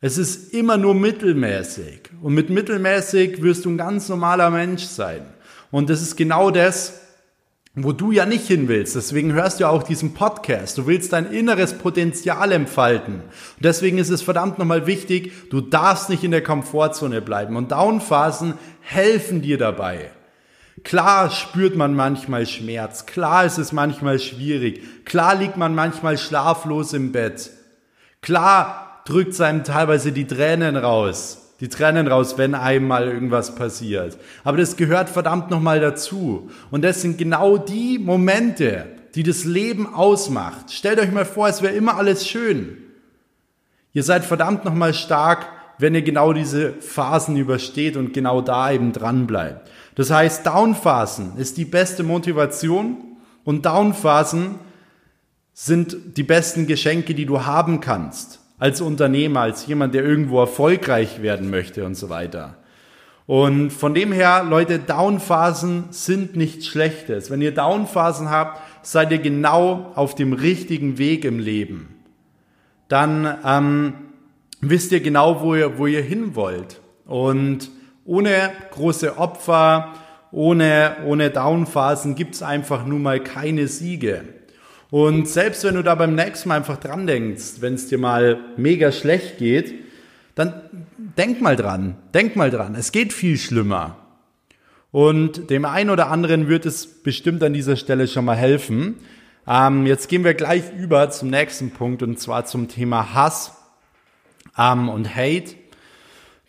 Es 0.02 0.18
ist 0.18 0.52
immer 0.52 0.76
nur 0.76 0.94
mittelmäßig. 0.94 2.10
Und 2.20 2.34
mit 2.34 2.50
mittelmäßig 2.50 3.40
wirst 3.40 3.64
du 3.64 3.70
ein 3.70 3.78
ganz 3.78 4.08
normaler 4.08 4.50
Mensch 4.50 4.82
sein. 4.82 5.22
Und 5.70 5.88
das 5.88 6.02
ist 6.02 6.16
genau 6.16 6.50
das, 6.50 7.00
wo 7.76 7.92
du 7.92 8.10
ja 8.10 8.26
nicht 8.26 8.48
hin 8.48 8.66
willst. 8.66 8.96
Deswegen 8.96 9.32
hörst 9.32 9.60
du 9.60 9.68
auch 9.68 9.84
diesen 9.84 10.12
Podcast. 10.12 10.76
Du 10.76 10.88
willst 10.88 11.12
dein 11.12 11.32
inneres 11.32 11.74
Potenzial 11.74 12.50
entfalten. 12.50 13.14
Und 13.14 13.64
deswegen 13.64 13.98
ist 13.98 14.10
es 14.10 14.20
verdammt 14.20 14.58
nochmal 14.58 14.88
wichtig, 14.88 15.32
du 15.50 15.60
darfst 15.60 16.10
nicht 16.10 16.24
in 16.24 16.32
der 16.32 16.42
Komfortzone 16.42 17.22
bleiben. 17.22 17.54
Und 17.54 17.70
Downphasen 17.70 18.54
helfen 18.80 19.42
dir 19.42 19.56
dabei. 19.56 20.10
Klar 20.84 21.30
spürt 21.30 21.76
man 21.76 21.94
manchmal 21.94 22.46
Schmerz. 22.46 23.06
Klar 23.06 23.44
ist 23.44 23.58
es 23.58 23.72
manchmal 23.72 24.18
schwierig. 24.18 25.04
Klar 25.04 25.34
liegt 25.36 25.56
man 25.56 25.74
manchmal 25.74 26.18
schlaflos 26.18 26.92
im 26.92 27.12
Bett. 27.12 27.50
Klar 28.20 29.02
drückt 29.04 29.40
einem 29.40 29.64
teilweise 29.64 30.12
die 30.12 30.26
Tränen 30.26 30.76
raus. 30.76 31.38
Die 31.60 31.68
Tränen 31.68 32.08
raus, 32.08 32.38
wenn 32.38 32.56
einem 32.56 32.88
mal 32.88 33.06
irgendwas 33.06 33.54
passiert. 33.54 34.18
Aber 34.42 34.56
das 34.56 34.76
gehört 34.76 35.08
verdammt 35.08 35.50
nochmal 35.50 35.78
dazu. 35.78 36.50
Und 36.72 36.82
das 36.82 37.02
sind 37.02 37.18
genau 37.18 37.56
die 37.56 38.00
Momente, 38.00 38.86
die 39.14 39.22
das 39.22 39.44
Leben 39.44 39.94
ausmacht. 39.94 40.72
Stellt 40.72 40.98
euch 40.98 41.12
mal 41.12 41.24
vor, 41.24 41.48
es 41.48 41.62
wäre 41.62 41.74
immer 41.74 41.96
alles 41.96 42.26
schön. 42.26 42.78
Ihr 43.92 44.02
seid 44.02 44.24
verdammt 44.24 44.64
nochmal 44.64 44.94
stark, 44.94 45.46
wenn 45.78 45.94
ihr 45.94 46.02
genau 46.02 46.32
diese 46.32 46.72
Phasen 46.72 47.36
übersteht 47.36 47.96
und 47.96 48.12
genau 48.12 48.40
da 48.40 48.72
eben 48.72 48.92
dran 48.92 49.26
bleibt. 49.26 49.70
Das 49.94 50.10
heißt, 50.10 50.46
Downphasen 50.46 51.36
ist 51.36 51.56
die 51.56 51.64
beste 51.64 52.02
Motivation 52.02 52.98
und 53.44 53.66
Downphasen 53.66 54.56
sind 55.52 56.16
die 56.16 56.22
besten 56.22 56.66
Geschenke, 56.66 57.14
die 57.14 57.26
du 57.26 57.44
haben 57.44 57.80
kannst 57.80 58.40
als 58.58 58.80
Unternehmer, 58.80 59.40
als 59.40 59.66
jemand, 59.66 59.92
der 59.92 60.04
irgendwo 60.04 60.38
erfolgreich 60.38 61.20
werden 61.20 61.50
möchte 61.50 61.84
und 61.84 61.96
so 61.96 62.08
weiter. 62.08 62.56
Und 63.26 63.70
von 63.70 63.92
dem 63.92 64.12
her, 64.12 64.44
Leute, 64.48 64.78
Downphasen 64.78 65.86
sind 65.90 66.36
nichts 66.36 66.66
Schlechtes. 66.66 67.30
Wenn 67.30 67.40
ihr 67.40 67.52
Downphasen 67.52 68.30
habt, 68.30 68.60
seid 68.82 69.10
ihr 69.10 69.18
genau 69.18 69.92
auf 69.94 70.14
dem 70.14 70.32
richtigen 70.32 70.98
Weg 70.98 71.24
im 71.24 71.38
Leben. 71.38 71.88
Dann 72.88 73.38
ähm, 73.44 73.94
wisst 74.60 74.92
ihr 74.92 75.00
genau, 75.00 75.40
wo 75.40 75.54
ihr, 75.54 75.78
wo 75.78 75.86
ihr 75.86 76.02
hin 76.02 76.34
wollt. 76.34 76.80
Und 77.04 77.70
ohne 78.04 78.52
große 78.70 79.18
Opfer, 79.18 79.94
ohne, 80.30 80.96
ohne 81.06 81.30
Downphasen 81.30 82.14
gibt's 82.14 82.42
einfach 82.42 82.86
nun 82.86 83.02
mal 83.02 83.22
keine 83.22 83.68
Siege. 83.68 84.24
Und 84.90 85.28
selbst 85.28 85.64
wenn 85.64 85.74
du 85.74 85.82
da 85.82 85.94
beim 85.94 86.14
nächsten 86.14 86.48
Mal 86.48 86.56
einfach 86.56 86.78
dran 86.78 87.06
denkst, 87.06 87.60
wenn 87.60 87.74
es 87.74 87.88
dir 87.88 87.98
mal 87.98 88.40
mega 88.56 88.92
schlecht 88.92 89.38
geht, 89.38 89.74
dann 90.34 90.86
denk 90.96 91.40
mal 91.40 91.56
dran, 91.56 91.96
denk 92.14 92.36
mal 92.36 92.50
dran, 92.50 92.74
es 92.74 92.92
geht 92.92 93.12
viel 93.12 93.36
schlimmer. 93.38 93.96
Und 94.90 95.48
dem 95.48 95.64
einen 95.64 95.88
oder 95.88 96.10
anderen 96.10 96.48
wird 96.48 96.66
es 96.66 96.86
bestimmt 97.02 97.42
an 97.42 97.54
dieser 97.54 97.76
Stelle 97.76 98.06
schon 98.06 98.26
mal 98.26 98.36
helfen. 98.36 98.96
Ähm, 99.46 99.86
jetzt 99.86 100.08
gehen 100.08 100.24
wir 100.24 100.34
gleich 100.34 100.64
über 100.78 101.10
zum 101.10 101.30
nächsten 101.30 101.70
Punkt 101.70 102.02
und 102.02 102.20
zwar 102.20 102.44
zum 102.44 102.68
Thema 102.68 103.14
Hass 103.14 103.56
ähm, 104.58 104.88
und 104.90 105.16
Hate. 105.16 105.54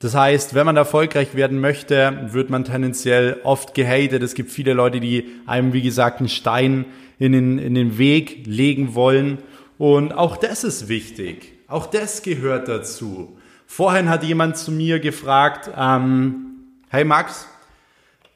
Das 0.04 0.16
heißt, 0.16 0.54
wenn 0.54 0.66
man 0.66 0.76
erfolgreich 0.76 1.34
werden 1.34 1.62
möchte, 1.62 2.28
wird 2.34 2.50
man 2.50 2.66
tendenziell 2.66 3.40
oft 3.46 3.74
gehatet. 3.74 4.22
Es 4.22 4.34
gibt 4.34 4.52
viele 4.52 4.74
Leute, 4.74 5.00
die 5.00 5.32
einem, 5.46 5.72
wie 5.72 5.82
gesagt, 5.82 6.20
einen 6.20 6.28
Stein 6.28 6.84
in 7.20 7.32
den, 7.32 7.58
in 7.58 7.74
den 7.74 7.98
Weg 7.98 8.46
legen 8.46 8.96
wollen. 8.96 9.38
Und 9.78 10.12
auch 10.12 10.36
das 10.36 10.66
ist 10.66 10.90
wichtig. 10.90 11.54
Auch 11.70 11.86
das 11.86 12.22
gehört 12.22 12.68
dazu. 12.68 13.38
Vorhin 13.66 14.10
hat 14.10 14.26
jemand 14.26 14.58
zu 14.58 14.74
mir 14.74 15.00
gefragt, 15.00 15.72
ähm, 15.78 16.48
hey 16.90 17.06
Max, 17.06 17.48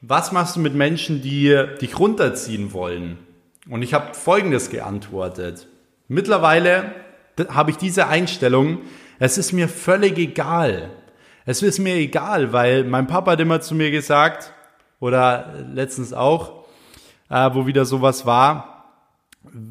was 0.00 0.32
machst 0.32 0.56
du 0.56 0.60
mit 0.60 0.74
Menschen, 0.74 1.20
die 1.20 1.54
dich 1.82 1.98
runterziehen 1.98 2.72
wollen? 2.72 3.18
Und 3.68 3.82
ich 3.82 3.92
habe 3.92 4.14
Folgendes 4.14 4.70
geantwortet. 4.70 5.68
Mittlerweile 6.08 6.94
habe 7.50 7.72
ich 7.72 7.76
diese 7.76 8.08
Einstellung, 8.08 8.78
es 9.18 9.36
ist 9.36 9.52
mir 9.52 9.68
völlig 9.68 10.16
egal. 10.16 10.92
Es 11.50 11.62
ist 11.62 11.78
mir 11.78 11.94
egal, 11.94 12.52
weil 12.52 12.84
mein 12.84 13.06
Papa 13.06 13.30
hat 13.30 13.40
immer 13.40 13.62
zu 13.62 13.74
mir 13.74 13.90
gesagt, 13.90 14.52
oder 15.00 15.54
letztens 15.72 16.12
auch, 16.12 16.66
äh, 17.30 17.48
wo 17.54 17.66
wieder 17.66 17.86
sowas 17.86 18.26
war, 18.26 18.84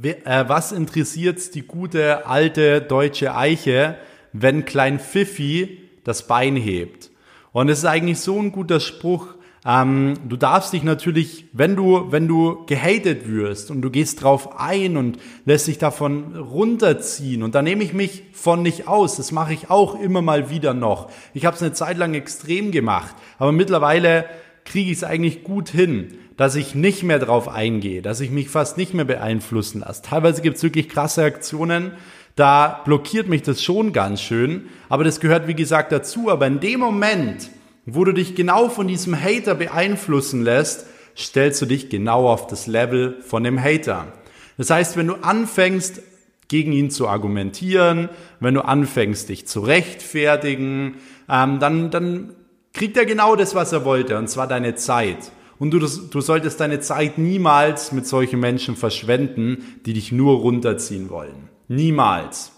äh, 0.02 0.44
was 0.48 0.72
interessiert 0.72 1.54
die 1.54 1.62
gute 1.62 2.26
alte 2.26 2.82
deutsche 2.82 3.36
Eiche, 3.36 3.96
wenn 4.34 4.66
Klein 4.66 5.00
Pfiffi 5.00 5.88
das 6.04 6.26
Bein 6.26 6.56
hebt? 6.56 7.12
Und 7.52 7.70
es 7.70 7.78
ist 7.78 7.86
eigentlich 7.86 8.22
so 8.22 8.40
ein 8.40 8.52
guter 8.52 8.80
Spruch. 8.80 9.36
Ähm, 9.67 10.13
du 10.30 10.38
darfst 10.38 10.71
dich 10.71 10.84
natürlich, 10.84 11.45
wenn 11.51 11.75
du, 11.75 12.10
wenn 12.10 12.27
du 12.27 12.65
gehatet 12.67 13.27
wirst 13.27 13.69
und 13.69 13.82
du 13.82 13.89
gehst 13.89 14.23
drauf 14.23 14.58
ein 14.58 14.95
und 14.95 15.17
lässt 15.43 15.67
dich 15.67 15.77
davon 15.77 16.38
runterziehen 16.38 17.43
und 17.43 17.53
da 17.53 17.62
nehme 17.62 17.84
ich 17.84 17.93
mich 17.93 18.23
von 18.32 18.62
nicht 18.62 18.88
aus. 18.88 19.17
Das 19.17 19.34
mache 19.34 19.53
ich 19.53 19.69
auch 19.69 19.99
immer 19.99 20.21
mal 20.21 20.49
wieder 20.49 20.73
noch. 20.73 21.12
Ich 21.34 21.45
habe 21.45 21.58
es 21.58 21.62
eine 21.62 21.73
Zeit 21.73 21.97
lang 21.97 22.13
extrem 22.13 22.71
gemacht, 22.71 23.13
aber 23.39 23.51
mittlerweile 23.51 24.25
kriege 24.63 24.89
ich 24.89 24.97
es 24.97 25.03
eigentlich 25.03 25.43
gut 25.43 25.69
hin 25.69 26.17
dass 26.38 26.53
ich 26.53 26.75
nicht 26.75 27.01
mehr 27.01 27.17
drauf 27.17 27.49
eingehe, 27.49 28.03
dass 28.03 28.21
ich 28.21 28.30
mich 28.30 28.49
fast 28.49 28.77
nicht 28.77 28.93
mehr 28.93 29.06
beeinflussen 29.06 29.80
lasse. 29.82 30.03
Teilweise 30.03 30.43
gibt 30.43 30.58
es 30.58 30.63
wirklich 30.63 30.88
krasse 30.88 31.23
Aktionen, 31.23 31.93
da 32.36 32.82
blockiert 32.86 33.27
mich 33.27 33.41
das 33.41 33.63
schon 33.63 33.91
ganz 33.91 34.21
schön, 34.21 34.67
aber 34.88 35.03
das 35.03 35.19
gehört 35.19 35.47
wie 35.47 35.56
gesagt 35.56 35.91
dazu. 35.91 36.30
Aber 36.30 36.45
in 36.45 36.60
dem 36.60 36.80
Moment, 36.80 37.49
wo 37.88 38.04
du 38.04 38.13
dich 38.13 38.36
genau 38.36 38.69
von 38.69 38.88
diesem 38.88 39.19
Hater 39.19 39.56
beeinflussen 39.56 40.43
lässt, 40.43 40.86
stellst 41.17 41.62
du 41.62 41.65
dich 41.65 41.89
genau 41.89 42.30
auf 42.30 42.47
das 42.47 42.67
Level 42.67 43.21
von 43.21 43.43
dem 43.43 43.62
Hater. 43.62 44.13
Das 44.58 44.69
heißt, 44.69 44.97
wenn 44.97 45.08
du 45.08 45.15
anfängst, 45.15 46.02
gegen 46.47 46.71
ihn 46.71 46.89
zu 46.89 47.08
argumentieren, 47.08 48.10
wenn 48.39 48.54
du 48.54 48.63
anfängst, 48.63 49.30
dich 49.30 49.47
zu 49.47 49.60
rechtfertigen, 49.60 50.95
ähm, 51.30 51.60
dann, 51.60 51.91
dann 51.91 52.36
kriegt 52.73 52.95
er 52.95 53.06
genau 53.06 53.36
das, 53.36 53.54
was 53.54 53.73
er 53.73 53.84
wollte, 53.84 54.17
und 54.17 54.30
zwar 54.30 54.47
deine 54.47 54.76
Zeit. 54.76 55.32
Und 55.60 55.71
du, 55.71 55.80
du 55.80 56.21
solltest 56.21 56.60
deine 56.60 56.80
Zeit 56.80 57.17
niemals 57.17 57.91
mit 57.91 58.08
solchen 58.08 58.39
Menschen 58.39 58.76
verschwenden, 58.76 59.80
die 59.86 59.93
dich 59.93 60.12
nur 60.12 60.38
runterziehen 60.38 61.10
wollen. 61.10 61.50
Niemals. 61.67 62.52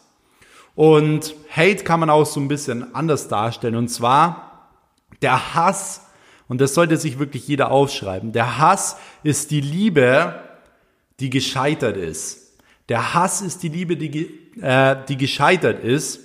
Und 0.76 1.34
Hate 1.50 1.84
kann 1.84 2.00
man 2.00 2.10
auch 2.10 2.26
so 2.26 2.40
ein 2.40 2.48
bisschen 2.48 2.94
anders 2.94 3.28
darstellen. 3.28 3.76
Und 3.76 3.88
zwar 3.88 4.49
der 5.22 5.56
Hass, 5.56 6.02
und 6.48 6.62
das 6.62 6.74
sollte 6.74 6.98
sich 6.98 7.20
wirklich 7.20 7.48
jeder 7.48 7.72
aufschreiben, 7.72 8.32
der 8.32 8.58
Hass 8.58 8.98
ist 9.24 9.52
die 9.52 9.62
Liebe, 9.62 10.36
die 11.20 11.30
gescheitert 11.30 11.98
ist. 11.98 12.58
Der 12.88 13.14
Hass 13.14 13.42
ist 13.42 13.62
die 13.62 13.70
Liebe, 13.70 13.98
die, 13.98 14.52
äh, 14.62 14.96
die 15.08 15.18
gescheitert 15.18 15.84
ist. 15.84 16.22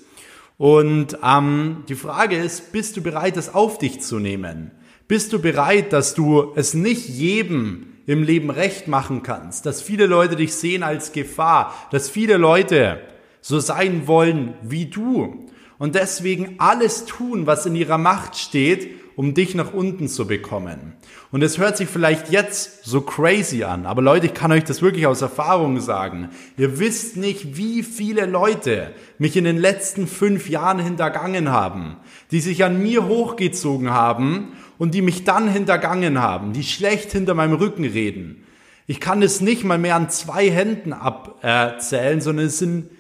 Und 0.56 1.18
ähm, 1.22 1.84
die 1.88 1.94
Frage 1.94 2.36
ist, 2.36 2.72
bist 2.72 2.96
du 2.96 3.02
bereit, 3.02 3.36
das 3.36 3.52
auf 3.52 3.78
dich 3.78 4.00
zu 4.00 4.18
nehmen? 4.18 4.70
Bist 5.08 5.32
du 5.32 5.40
bereit, 5.40 5.92
dass 5.92 6.14
du 6.14 6.52
es 6.54 6.72
nicht 6.72 7.08
jedem 7.08 7.88
im 8.06 8.22
Leben 8.22 8.50
recht 8.50 8.88
machen 8.88 9.22
kannst, 9.22 9.66
dass 9.66 9.82
viele 9.82 10.06
Leute 10.06 10.36
dich 10.36 10.54
sehen 10.54 10.82
als 10.82 11.12
Gefahr, 11.12 11.74
dass 11.90 12.08
viele 12.08 12.36
Leute 12.36 13.00
so 13.40 13.60
sein 13.60 14.06
wollen 14.06 14.54
wie 14.62 14.86
du 14.86 15.46
und 15.78 15.94
deswegen 15.94 16.56
alles 16.58 17.04
tun, 17.04 17.46
was 17.46 17.66
in 17.66 17.76
ihrer 17.76 17.98
Macht 17.98 18.37
steht, 18.37 18.88
um 19.16 19.34
dich 19.34 19.54
nach 19.54 19.72
unten 19.72 20.08
zu 20.08 20.26
bekommen. 20.26 20.94
Und 21.30 21.42
es 21.42 21.58
hört 21.58 21.76
sich 21.76 21.88
vielleicht 21.88 22.30
jetzt 22.30 22.84
so 22.84 23.00
crazy 23.00 23.64
an, 23.64 23.87
aber 23.87 24.02
Leute, 24.02 24.26
ich 24.26 24.34
kann 24.34 24.52
euch 24.52 24.64
das 24.64 24.82
wirklich 24.82 25.06
aus 25.06 25.22
Erfahrung 25.22 25.80
sagen. 25.80 26.30
Ihr 26.56 26.78
wisst 26.78 27.16
nicht, 27.16 27.56
wie 27.56 27.82
viele 27.82 28.26
Leute 28.26 28.92
mich 29.18 29.37
in 29.37 29.44
den 29.44 29.56
letzten 29.56 30.06
fünf 30.06 30.48
Jahren 30.48 30.78
hintergangen 30.78 31.50
haben, 31.50 31.96
die 32.30 32.40
sich 32.40 32.64
an 32.64 32.82
mir 32.82 33.06
hochgezogen 33.06 33.90
haben 33.90 34.52
und 34.78 34.94
die 34.94 35.02
mich 35.02 35.24
dann 35.24 35.48
hintergangen 35.48 36.20
haben, 36.20 36.52
die 36.52 36.64
schlecht 36.64 37.12
hinter 37.12 37.34
meinem 37.34 37.54
Rücken 37.54 37.84
reden. 37.84 38.44
Ich 38.87 39.00
kann 39.00 39.22
es 39.22 39.40
nicht 39.40 39.64
mal 39.64 39.78
mehr 39.78 39.96
an 39.96 40.10
zwei 40.10 40.50
Händen 40.50 40.92
abzählen, 40.92 42.20
sondern 42.20 42.46
es 42.46 42.58
sind 42.58 42.90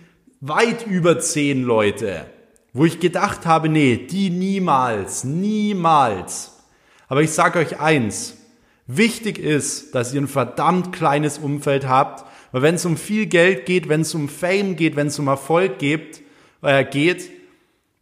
weit 0.40 0.86
über 0.86 1.18
zehn 1.18 1.62
Leute, 1.62 2.26
wo 2.74 2.84
ich 2.84 3.00
gedacht 3.00 3.46
habe, 3.46 3.70
nee, 3.70 3.96
die 3.96 4.28
niemals, 4.28 5.24
niemals. 5.24 6.52
Aber 7.08 7.22
ich 7.22 7.30
sage 7.30 7.58
euch 7.58 7.80
eins, 7.80 8.36
wichtig 8.86 9.38
ist, 9.38 9.94
dass 9.94 10.12
ihr 10.12 10.20
ein 10.20 10.28
verdammt 10.28 10.92
kleines 10.92 11.38
Umfeld 11.38 11.88
habt, 11.88 12.26
weil 12.52 12.60
wenn 12.60 12.74
es 12.74 12.84
um 12.84 12.98
viel 12.98 13.24
Geld 13.24 13.64
geht, 13.64 13.88
wenn 13.88 14.02
es 14.02 14.14
um 14.14 14.28
Fame 14.28 14.76
geht, 14.76 14.96
wenn 14.96 15.06
es 15.06 15.18
um 15.18 15.28
Erfolg 15.28 15.78
geht, 15.78 16.22
äh, 16.60 16.84
geht 16.84 17.30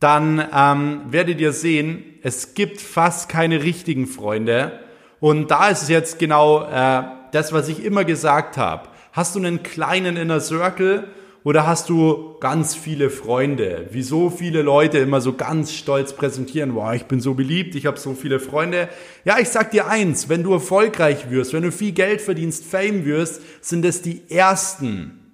dann 0.03 0.45
ähm, 0.53 1.03
werdet 1.11 1.41
ihr 1.41 1.53
sehen, 1.53 2.03
es 2.23 2.55
gibt 2.55 2.81
fast 2.81 3.29
keine 3.29 3.63
richtigen 3.63 4.09
Freunde. 4.09 4.81
Und 5.21 5.53
da 5.53 5.69
ist 5.69 5.83
es 5.83 5.89
jetzt 5.89 6.19
genau 6.19 6.65
äh, 6.65 7.05
das, 7.31 7.53
was 7.53 7.69
ich 7.69 7.85
immer 7.85 8.05
gesagt 8.05 8.57
habe. 8.57 8.89
Hast 9.13 9.37
du 9.37 9.39
einen 9.39 9.63
kleinen 9.63 10.17
Inner 10.17 10.41
Circle 10.41 11.07
oder 11.45 11.67
hast 11.67 11.89
du 11.89 12.37
ganz 12.41 12.75
viele 12.75 13.11
Freunde? 13.11 13.89
Wie 13.91 14.03
so 14.03 14.31
viele 14.31 14.63
Leute 14.63 14.99
immer 14.99 15.21
so 15.21 15.33
ganz 15.33 15.73
stolz 15.73 16.13
präsentieren, 16.13 16.75
wow, 16.75 16.95
ich 16.95 17.05
bin 17.05 17.21
so 17.21 17.35
beliebt, 17.35 17.75
ich 17.75 17.87
habe 17.87 17.99
so 17.99 18.15
viele 18.15 18.39
Freunde. 18.39 18.89
Ja, 19.25 19.39
ich 19.39 19.49
sag 19.49 19.73
dir 19.73 19.89
eins, 19.89 20.29
wenn 20.29 20.43
du 20.43 20.53
erfolgreich 20.53 21.31
wirst, 21.31 21.53
wenn 21.53 21.63
du 21.65 21.73
viel 21.73 21.93
Geld 21.93 22.21
verdienst, 22.21 22.65
Fame 22.65 23.05
wirst, 23.05 23.41
sind 23.61 23.85
es 23.85 24.03
die 24.03 24.23
ersten, 24.29 25.33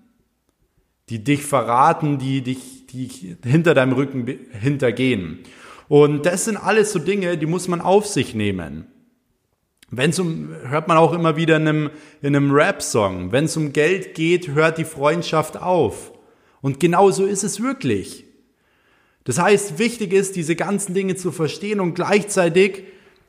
die 1.11 1.23
dich 1.23 1.44
verraten, 1.44 2.18
die 2.18 2.42
dich 2.42 2.79
die 2.90 3.37
hinter 3.44 3.75
deinem 3.75 3.92
Rücken 3.92 4.27
hintergehen. 4.59 5.40
Und 5.88 6.27
das 6.27 6.44
sind 6.44 6.57
alles 6.57 6.92
so 6.92 6.99
Dinge, 6.99 7.38
die 7.38 7.47
muss 7.47 7.68
man 7.68 7.81
auf 7.81 8.07
sich 8.07 8.35
nehmen. 8.35 8.87
Wenn 9.90 10.11
es 10.11 10.18
um, 10.18 10.51
hört 10.68 10.88
man 10.88 10.96
auch 10.96 11.12
immer 11.12 11.37
wieder 11.37 11.57
in 11.57 11.66
einem, 11.66 11.90
in 12.20 12.37
einem 12.37 12.51
Rap-Song, 12.51 13.33
wenn 13.33 13.46
es 13.46 13.57
um 13.57 13.72
Geld 13.72 14.14
geht, 14.14 14.48
hört 14.48 14.79
die 14.79 14.85
Freundschaft 14.85 15.57
auf. 15.57 16.12
Und 16.61 16.81
genau 16.81 17.11
so 17.11 17.24
ist 17.24 17.44
es 17.44 17.62
wirklich. 17.62 18.24
Das 19.24 19.38
heißt, 19.38 19.79
wichtig 19.79 20.12
ist, 20.12 20.37
diese 20.37 20.57
ganzen 20.57 20.94
Dinge 20.94 21.16
zu 21.16 21.33
verstehen 21.33 21.81
und 21.81 21.94
gleichzeitig 21.94 22.85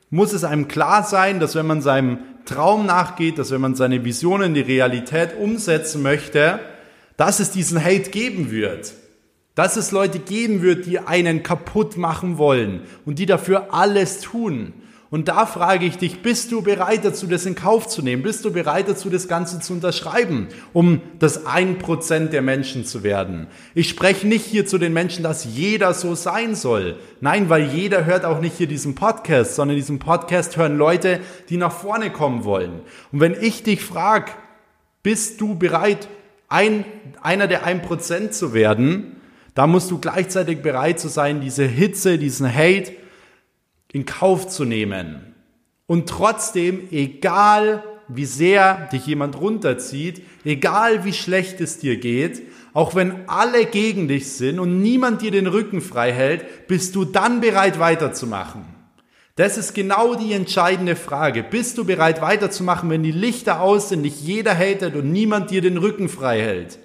muss 0.09 0.33
es 0.33 0.43
einem 0.43 0.67
klar 0.67 1.03
sein, 1.03 1.39
dass 1.39 1.55
wenn 1.55 1.67
man 1.67 1.81
seinem 1.81 2.19
Traum 2.45 2.85
nachgeht, 2.85 3.37
dass 3.37 3.51
wenn 3.51 3.61
man 3.61 3.75
seine 3.75 4.03
Vision 4.03 4.41
in 4.41 4.53
die 4.53 4.61
Realität 4.61 5.37
umsetzen 5.37 6.01
möchte, 6.01 6.59
dass 7.15 7.39
es 7.39 7.51
diesen 7.51 7.83
Hate 7.83 8.09
geben 8.09 8.51
wird 8.51 8.93
dass 9.59 9.75
es 9.75 9.91
Leute 9.91 10.19
geben 10.19 10.61
wird, 10.61 10.85
die 10.85 10.99
einen 10.99 11.43
kaputt 11.43 11.97
machen 11.97 12.37
wollen 12.37 12.79
und 13.05 13.19
die 13.19 13.25
dafür 13.25 13.73
alles 13.73 14.21
tun. 14.21 14.71
Und 15.11 15.27
da 15.27 15.47
frage 15.47 15.87
ich 15.87 15.97
dich, 15.97 16.21
bist 16.21 16.51
du 16.51 16.61
bereit 16.61 17.03
dazu, 17.03 17.25
das 17.25 17.47
in 17.47 17.55
Kauf 17.55 17.87
zu 17.87 18.03
nehmen? 18.03 18.21
Bist 18.21 18.45
du 18.45 18.51
bereit 18.51 18.87
dazu, 18.87 19.09
das 19.09 19.27
Ganze 19.27 19.59
zu 19.59 19.73
unterschreiben, 19.73 20.49
um 20.71 21.01
das 21.17 21.47
ein 21.47 21.79
Prozent 21.79 22.31
der 22.31 22.43
Menschen 22.43 22.85
zu 22.85 23.01
werden? 23.01 23.47
Ich 23.73 23.89
spreche 23.89 24.27
nicht 24.27 24.45
hier 24.45 24.67
zu 24.67 24.77
den 24.77 24.93
Menschen, 24.93 25.23
dass 25.23 25.45
jeder 25.45 25.95
so 25.95 26.13
sein 26.13 26.53
soll. 26.53 26.99
Nein, 27.21 27.49
weil 27.49 27.63
jeder 27.63 28.05
hört 28.05 28.23
auch 28.23 28.39
nicht 28.39 28.55
hier 28.57 28.67
diesen 28.67 28.93
Podcast, 28.93 29.55
sondern 29.55 29.77
diesen 29.77 29.97
Podcast 29.97 30.57
hören 30.57 30.77
Leute, 30.77 31.21
die 31.49 31.57
nach 31.57 31.73
vorne 31.73 32.11
kommen 32.11 32.43
wollen. 32.43 32.81
Und 33.11 33.19
wenn 33.19 33.35
ich 33.41 33.63
dich 33.63 33.83
frage, 33.83 34.31
bist 35.01 35.41
du 35.41 35.55
bereit, 35.55 36.07
ein, 36.49 36.85
einer 37.23 37.47
der 37.47 37.63
ein 37.63 37.81
Prozent 37.81 38.35
zu 38.35 38.53
werden, 38.53 39.15
da 39.55 39.65
musst 39.65 39.89
du 39.89 39.97
gleichzeitig 39.97 40.61
bereit 40.61 40.99
zu 40.99 41.07
sein, 41.07 41.41
diese 41.41 41.65
Hitze, 41.65 42.19
diesen 42.19 42.47
Hate 42.53 42.91
in 43.91 44.05
Kauf 44.05 44.47
zu 44.47 44.65
nehmen. 44.65 45.33
Und 45.87 46.07
trotzdem, 46.07 46.87
egal 46.91 47.83
wie 48.07 48.25
sehr 48.25 48.89
dich 48.91 49.05
jemand 49.05 49.39
runterzieht, 49.39 50.23
egal 50.43 51.05
wie 51.05 51.13
schlecht 51.13 51.61
es 51.61 51.79
dir 51.79 51.97
geht, 51.97 52.41
auch 52.73 52.95
wenn 52.95 53.27
alle 53.27 53.65
gegen 53.65 54.07
dich 54.07 54.31
sind 54.31 54.59
und 54.59 54.81
niemand 54.81 55.21
dir 55.21 55.31
den 55.31 55.47
Rücken 55.47 55.81
frei 55.81 56.11
hält, 56.11 56.67
bist 56.67 56.95
du 56.95 57.05
dann 57.05 57.41
bereit 57.41 57.79
weiterzumachen. 57.79 58.65
Das 59.35 59.57
ist 59.57 59.73
genau 59.73 60.15
die 60.15 60.33
entscheidende 60.33 60.95
Frage. 60.95 61.43
Bist 61.43 61.77
du 61.77 61.85
bereit 61.85 62.21
weiterzumachen, 62.21 62.89
wenn 62.89 63.03
die 63.03 63.11
Lichter 63.11 63.61
aus 63.61 63.89
sind, 63.89 64.03
dich 64.03 64.21
jeder 64.21 64.53
hatet 64.53 64.95
und 64.95 65.11
niemand 65.11 65.49
dir 65.49 65.61
den 65.61 65.77
Rücken 65.77 66.09
frei 66.09 66.41
hält? 66.41 66.77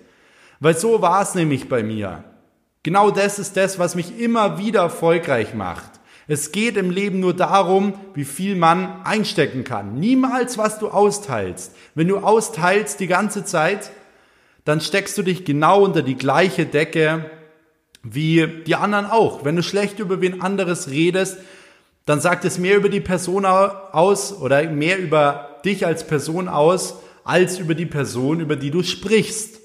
Weil 0.61 0.77
so 0.77 1.03
war 1.03 1.21
es 1.21 1.35
nämlich 1.35 1.69
bei 1.69 1.83
mir. 1.83 2.23
Genau 2.85 3.11
das 3.11 3.39
ist 3.39 3.57
das, 3.57 3.79
was 3.79 3.97
mich 3.97 4.19
immer 4.21 4.59
wieder 4.59 4.83
erfolgreich 4.83 5.53
macht. 5.53 5.91
Es 6.27 6.53
geht 6.53 6.77
im 6.77 6.91
Leben 6.91 7.21
nur 7.21 7.35
darum, 7.35 7.95
wie 8.15 8.25
viel 8.25 8.57
man 8.57 9.03
einstecken 9.05 9.63
kann. 9.63 9.99
Niemals, 9.99 10.57
was 10.57 10.79
du 10.79 10.89
austeilst. 10.89 11.75
Wenn 11.95 12.09
du 12.09 12.19
austeilst 12.19 12.99
die 13.01 13.07
ganze 13.07 13.45
Zeit, 13.45 13.91
dann 14.65 14.81
steckst 14.81 15.19
du 15.19 15.23
dich 15.23 15.45
genau 15.45 15.85
unter 15.85 16.03
die 16.03 16.17
gleiche 16.17 16.65
Decke 16.65 17.31
wie 18.03 18.47
die 18.67 18.75
anderen 18.75 19.07
auch. 19.07 19.45
Wenn 19.45 19.57
du 19.57 19.63
schlecht 19.63 19.99
über 19.99 20.21
wen 20.21 20.41
anderes 20.41 20.91
redest, 20.91 21.39
dann 22.07 22.21
sagt 22.21 22.45
es 22.45 22.59
mehr 22.59 22.77
über 22.77 22.89
die 22.89 23.01
Person 23.01 23.45
aus 23.47 24.33
oder 24.33 24.63
mehr 24.71 24.99
über 24.99 25.59
dich 25.65 25.87
als 25.87 26.07
Person 26.07 26.49
aus, 26.49 26.97
als 27.25 27.59
über 27.59 27.75
die 27.75 27.87
Person, 27.87 28.41
über 28.41 28.57
die 28.57 28.71
du 28.71 28.83
sprichst. 28.83 29.61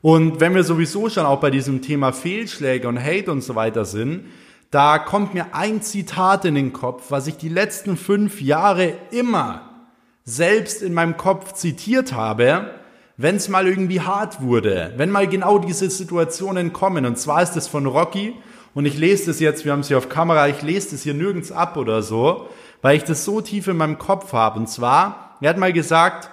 Und 0.00 0.40
wenn 0.40 0.54
wir 0.54 0.64
sowieso 0.64 1.08
schon 1.08 1.26
auch 1.26 1.38
bei 1.38 1.50
diesem 1.50 1.80
Thema 1.80 2.12
Fehlschläge 2.12 2.88
und 2.88 3.02
Hate 3.02 3.30
und 3.30 3.40
so 3.40 3.54
weiter 3.54 3.84
sind, 3.84 4.26
da 4.72 4.98
kommt 4.98 5.34
mir 5.34 5.54
ein 5.54 5.82
Zitat 5.82 6.46
in 6.46 6.54
den 6.54 6.72
Kopf, 6.72 7.10
was 7.10 7.26
ich 7.26 7.36
die 7.36 7.50
letzten 7.50 7.98
fünf 7.98 8.40
Jahre 8.40 8.94
immer 9.10 9.68
selbst 10.24 10.80
in 10.80 10.94
meinem 10.94 11.18
Kopf 11.18 11.52
zitiert 11.52 12.14
habe, 12.14 12.70
wenn 13.18 13.36
es 13.36 13.50
mal 13.50 13.68
irgendwie 13.68 14.00
hart 14.00 14.40
wurde, 14.40 14.94
wenn 14.96 15.10
mal 15.10 15.28
genau 15.28 15.58
diese 15.58 15.90
Situationen 15.90 16.72
kommen. 16.72 17.04
Und 17.04 17.18
zwar 17.18 17.42
ist 17.42 17.54
es 17.54 17.68
von 17.68 17.84
Rocky 17.84 18.34
und 18.72 18.86
ich 18.86 18.96
lese 18.96 19.26
das 19.26 19.40
jetzt, 19.40 19.66
wir 19.66 19.72
haben 19.72 19.80
es 19.80 19.88
hier 19.88 19.98
auf 19.98 20.08
Kamera, 20.08 20.48
ich 20.48 20.62
lese 20.62 20.92
das 20.92 21.02
hier 21.02 21.12
nirgends 21.12 21.52
ab 21.52 21.76
oder 21.76 22.00
so, 22.02 22.48
weil 22.80 22.96
ich 22.96 23.04
das 23.04 23.26
so 23.26 23.42
tief 23.42 23.68
in 23.68 23.76
meinem 23.76 23.98
Kopf 23.98 24.32
habe. 24.32 24.58
Und 24.58 24.70
zwar, 24.70 25.36
er 25.42 25.50
hat 25.50 25.58
mal 25.58 25.74
gesagt, 25.74 26.30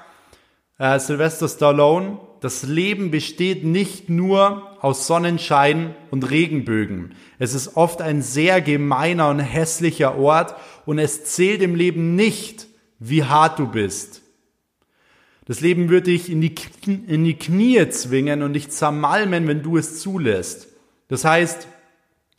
äh, 0.77 0.97
Sylvester 0.97 1.49
Stallone, 1.49 2.19
das 2.41 2.63
Leben 2.63 3.11
besteht 3.11 3.63
nicht 3.65 4.09
nur 4.09 4.77
aus 4.81 5.07
Sonnenschein 5.07 5.95
und 6.09 6.29
Regenbögen. 6.29 7.15
Es 7.37 7.53
ist 7.53 7.75
oft 7.75 8.01
ein 8.01 8.21
sehr 8.21 8.61
gemeiner 8.61 9.29
und 9.29 9.39
hässlicher 9.39 10.17
Ort 10.17 10.55
und 10.85 10.99
es 10.99 11.25
zählt 11.25 11.61
im 11.61 11.75
Leben 11.75 12.15
nicht, 12.15 12.67
wie 12.99 13.23
hart 13.23 13.59
du 13.59 13.67
bist. 13.67 14.21
Das 15.45 15.61
Leben 15.61 15.89
wird 15.89 16.07
dich 16.07 16.29
in 16.29 16.41
die, 16.41 16.53
in 16.85 17.23
die 17.23 17.37
Knie 17.37 17.89
zwingen 17.89 18.43
und 18.43 18.53
dich 18.53 18.69
zermalmen, 18.69 19.47
wenn 19.47 19.63
du 19.63 19.77
es 19.77 19.99
zulässt. 19.99 20.67
Das 21.07 21.25
heißt, 21.25 21.67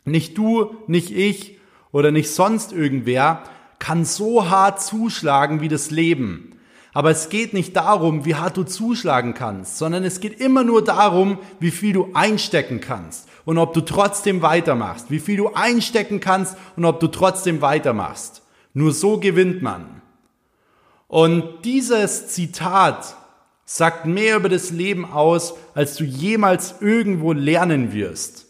nicht 0.05 0.39
du, 0.39 0.77
nicht 0.87 1.11
ich 1.11 1.59
oder 1.93 2.11
nicht 2.13 2.31
sonst 2.31 2.73
irgendwer 2.73 3.43
kann 3.79 4.05
so 4.05 4.49
hart 4.49 4.81
zuschlagen 4.81 5.61
wie 5.61 5.69
das 5.69 5.91
Leben. 5.91 6.50
Aber 6.93 7.11
es 7.11 7.29
geht 7.29 7.53
nicht 7.53 7.77
darum, 7.77 8.25
wie 8.25 8.35
hart 8.35 8.57
du 8.57 8.65
zuschlagen 8.65 9.35
kannst, 9.35 9.79
sondern 9.79 10.05
es 10.05 10.21
geht 10.21 10.41
immer 10.41 10.65
nur 10.65 10.83
darum, 10.83 11.39
wie 11.61 11.71
viel 11.71 11.93
du 11.93 12.09
einstecken 12.15 12.81
kannst 12.81 13.29
und 13.45 13.59
ob 13.59 13.75
du 13.75 13.81
trotzdem 13.81 14.43
weitermachst. 14.43 15.11
Wie 15.11 15.21
viel 15.21 15.37
du 15.37 15.55
einstecken 15.55 16.21
kannst 16.21 16.57
und 16.77 16.85
ob 16.85 16.99
du 16.99 17.07
trotzdem 17.07 17.61
weitermachst. 17.61 18.43
Nur 18.75 18.93
so 18.93 19.19
gewinnt 19.19 19.63
man. 19.63 20.03
Und 21.07 21.65
dieses 21.65 22.29
Zitat 22.29 23.17
sagt 23.65 24.07
mehr 24.07 24.37
über 24.37 24.49
das 24.49 24.71
Leben 24.71 25.05
aus, 25.05 25.55
als 25.75 25.97
du 25.97 26.05
jemals 26.05 26.77
irgendwo 26.81 27.33
lernen 27.33 27.93
wirst. 27.93 28.47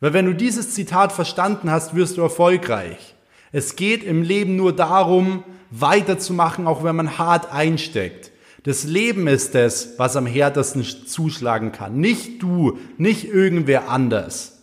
Weil 0.00 0.12
wenn 0.12 0.26
du 0.26 0.34
dieses 0.34 0.72
Zitat 0.72 1.12
verstanden 1.12 1.70
hast, 1.70 1.94
wirst 1.94 2.16
du 2.16 2.22
erfolgreich. 2.22 3.15
Es 3.56 3.74
geht 3.74 4.04
im 4.04 4.20
Leben 4.20 4.54
nur 4.56 4.76
darum, 4.76 5.42
weiterzumachen, 5.70 6.66
auch 6.66 6.84
wenn 6.84 6.94
man 6.94 7.16
hart 7.16 7.50
einsteckt. 7.50 8.30
Das 8.64 8.84
Leben 8.84 9.26
ist 9.28 9.54
es, 9.54 9.94
was 9.96 10.14
am 10.14 10.26
härtesten 10.26 10.84
zuschlagen 10.84 11.72
kann. 11.72 11.96
Nicht 11.98 12.42
du, 12.42 12.78
nicht 12.98 13.24
irgendwer 13.24 13.88
anders. 13.88 14.60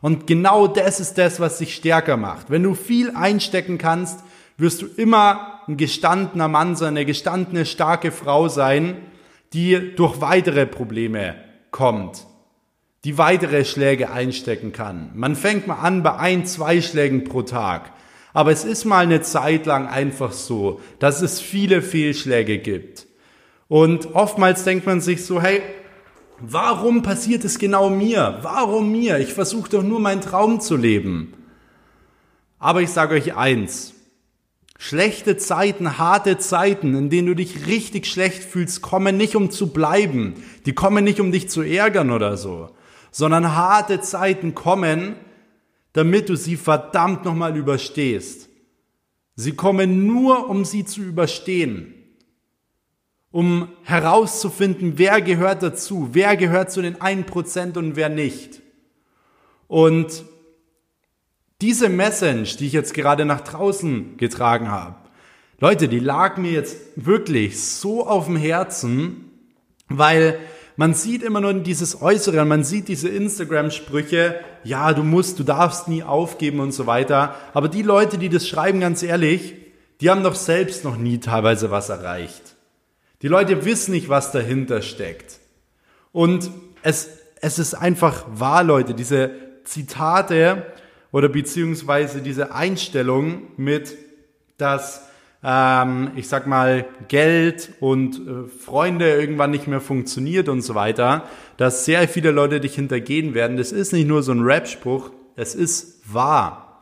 Und 0.00 0.28
genau 0.28 0.68
das 0.68 1.00
ist 1.00 1.18
das, 1.18 1.40
was 1.40 1.58
dich 1.58 1.74
stärker 1.74 2.16
macht. 2.16 2.50
Wenn 2.50 2.62
du 2.62 2.76
viel 2.76 3.10
einstecken 3.16 3.78
kannst, 3.78 4.20
wirst 4.56 4.80
du 4.82 4.86
immer 4.86 5.62
ein 5.66 5.76
gestandener 5.76 6.46
Mann 6.46 6.76
sein, 6.76 6.90
eine 6.90 7.06
gestandene, 7.06 7.66
starke 7.66 8.12
Frau 8.12 8.46
sein, 8.46 8.98
die 9.54 9.96
durch 9.96 10.20
weitere 10.20 10.66
Probleme 10.66 11.34
kommt, 11.72 12.28
die 13.02 13.18
weitere 13.18 13.64
Schläge 13.64 14.12
einstecken 14.12 14.70
kann. 14.70 15.10
Man 15.14 15.34
fängt 15.34 15.66
mal 15.66 15.80
an 15.80 16.04
bei 16.04 16.14
ein, 16.14 16.46
zwei 16.46 16.80
Schlägen 16.80 17.24
pro 17.24 17.42
Tag. 17.42 17.90
Aber 18.32 18.52
es 18.52 18.64
ist 18.64 18.84
mal 18.84 19.04
eine 19.04 19.22
Zeit 19.22 19.66
lang 19.66 19.88
einfach 19.88 20.32
so, 20.32 20.80
dass 20.98 21.22
es 21.22 21.40
viele 21.40 21.82
Fehlschläge 21.82 22.58
gibt. 22.58 23.06
Und 23.68 24.14
oftmals 24.14 24.64
denkt 24.64 24.86
man 24.86 25.00
sich 25.00 25.24
so, 25.24 25.40
hey, 25.40 25.62
warum 26.40 27.02
passiert 27.02 27.44
es 27.44 27.58
genau 27.58 27.90
mir? 27.90 28.38
Warum 28.42 28.92
mir? 28.92 29.18
Ich 29.18 29.32
versuche 29.32 29.70
doch 29.70 29.82
nur 29.82 30.00
meinen 30.00 30.20
Traum 30.20 30.60
zu 30.60 30.76
leben. 30.76 31.34
Aber 32.58 32.82
ich 32.82 32.90
sage 32.90 33.14
euch 33.14 33.36
eins, 33.36 33.94
schlechte 34.78 35.36
Zeiten, 35.36 35.98
harte 35.98 36.38
Zeiten, 36.38 36.94
in 36.94 37.10
denen 37.10 37.28
du 37.28 37.34
dich 37.34 37.66
richtig 37.66 38.06
schlecht 38.06 38.42
fühlst, 38.42 38.82
kommen 38.82 39.16
nicht 39.16 39.36
um 39.36 39.50
zu 39.50 39.68
bleiben. 39.68 40.34
Die 40.66 40.72
kommen 40.72 41.04
nicht 41.04 41.20
um 41.20 41.32
dich 41.32 41.48
zu 41.48 41.62
ärgern 41.62 42.10
oder 42.10 42.36
so, 42.36 42.70
sondern 43.10 43.54
harte 43.54 44.00
Zeiten 44.00 44.54
kommen, 44.54 45.16
damit 45.92 46.28
du 46.28 46.36
sie 46.36 46.56
verdammt 46.56 47.24
nochmal 47.24 47.56
überstehst. 47.56 48.48
Sie 49.34 49.52
kommen 49.52 50.06
nur, 50.06 50.48
um 50.48 50.64
sie 50.64 50.84
zu 50.84 51.02
überstehen. 51.02 51.94
Um 53.32 53.68
herauszufinden, 53.84 54.94
wer 54.96 55.20
gehört 55.20 55.62
dazu, 55.62 56.10
wer 56.12 56.36
gehört 56.36 56.72
zu 56.72 56.82
den 56.82 56.96
1% 56.96 57.78
und 57.78 57.96
wer 57.96 58.08
nicht. 58.08 58.60
Und 59.68 60.24
diese 61.60 61.88
Message, 61.88 62.56
die 62.56 62.66
ich 62.66 62.72
jetzt 62.72 62.92
gerade 62.92 63.24
nach 63.24 63.42
draußen 63.42 64.16
getragen 64.16 64.70
habe, 64.70 64.96
Leute, 65.60 65.88
die 65.88 65.98
lag 65.98 66.38
mir 66.38 66.52
jetzt 66.52 66.76
wirklich 66.96 67.62
so 67.62 68.06
auf 68.06 68.26
dem 68.26 68.36
Herzen, 68.36 69.30
weil 69.88 70.38
man 70.80 70.94
sieht 70.94 71.22
immer 71.22 71.42
nur 71.42 71.52
dieses 71.52 72.00
Äußere, 72.00 72.42
man 72.46 72.64
sieht 72.64 72.88
diese 72.88 73.10
Instagram-Sprüche, 73.10 74.40
ja, 74.64 74.94
du 74.94 75.02
musst, 75.02 75.38
du 75.38 75.44
darfst 75.44 75.88
nie 75.88 76.02
aufgeben 76.02 76.58
und 76.58 76.72
so 76.72 76.86
weiter. 76.86 77.34
Aber 77.52 77.68
die 77.68 77.82
Leute, 77.82 78.16
die 78.16 78.30
das 78.30 78.48
schreiben, 78.48 78.80
ganz 78.80 79.02
ehrlich, 79.02 79.56
die 80.00 80.08
haben 80.08 80.22
doch 80.22 80.34
selbst 80.34 80.82
noch 80.84 80.96
nie 80.96 81.18
teilweise 81.18 81.70
was 81.70 81.90
erreicht. 81.90 82.56
Die 83.20 83.28
Leute 83.28 83.66
wissen 83.66 83.90
nicht, 83.90 84.08
was 84.08 84.32
dahinter 84.32 84.80
steckt. 84.80 85.40
Und 86.12 86.50
es, 86.82 87.10
es 87.42 87.58
ist 87.58 87.74
einfach 87.74 88.24
wahr, 88.32 88.64
Leute, 88.64 88.94
diese 88.94 89.32
Zitate 89.64 90.64
oder 91.12 91.28
beziehungsweise 91.28 92.22
diese 92.22 92.54
Einstellung 92.54 93.42
mit, 93.58 93.98
dass 94.56 95.09
ähm, 95.42 96.10
ich 96.16 96.28
sag 96.28 96.46
mal, 96.46 96.86
Geld 97.08 97.72
und 97.80 98.16
äh, 98.16 98.48
Freunde 98.48 99.10
irgendwann 99.10 99.50
nicht 99.50 99.66
mehr 99.66 99.80
funktioniert 99.80 100.48
und 100.48 100.62
so 100.62 100.74
weiter, 100.74 101.24
dass 101.56 101.84
sehr 101.84 102.06
viele 102.08 102.30
Leute 102.30 102.60
dich 102.60 102.74
hintergehen 102.74 103.34
werden. 103.34 103.56
Das 103.56 103.72
ist 103.72 103.92
nicht 103.92 104.06
nur 104.06 104.22
so 104.22 104.32
ein 104.32 104.42
Rap-Spruch, 104.42 105.10
es 105.36 105.54
ist 105.54 106.02
wahr. 106.12 106.80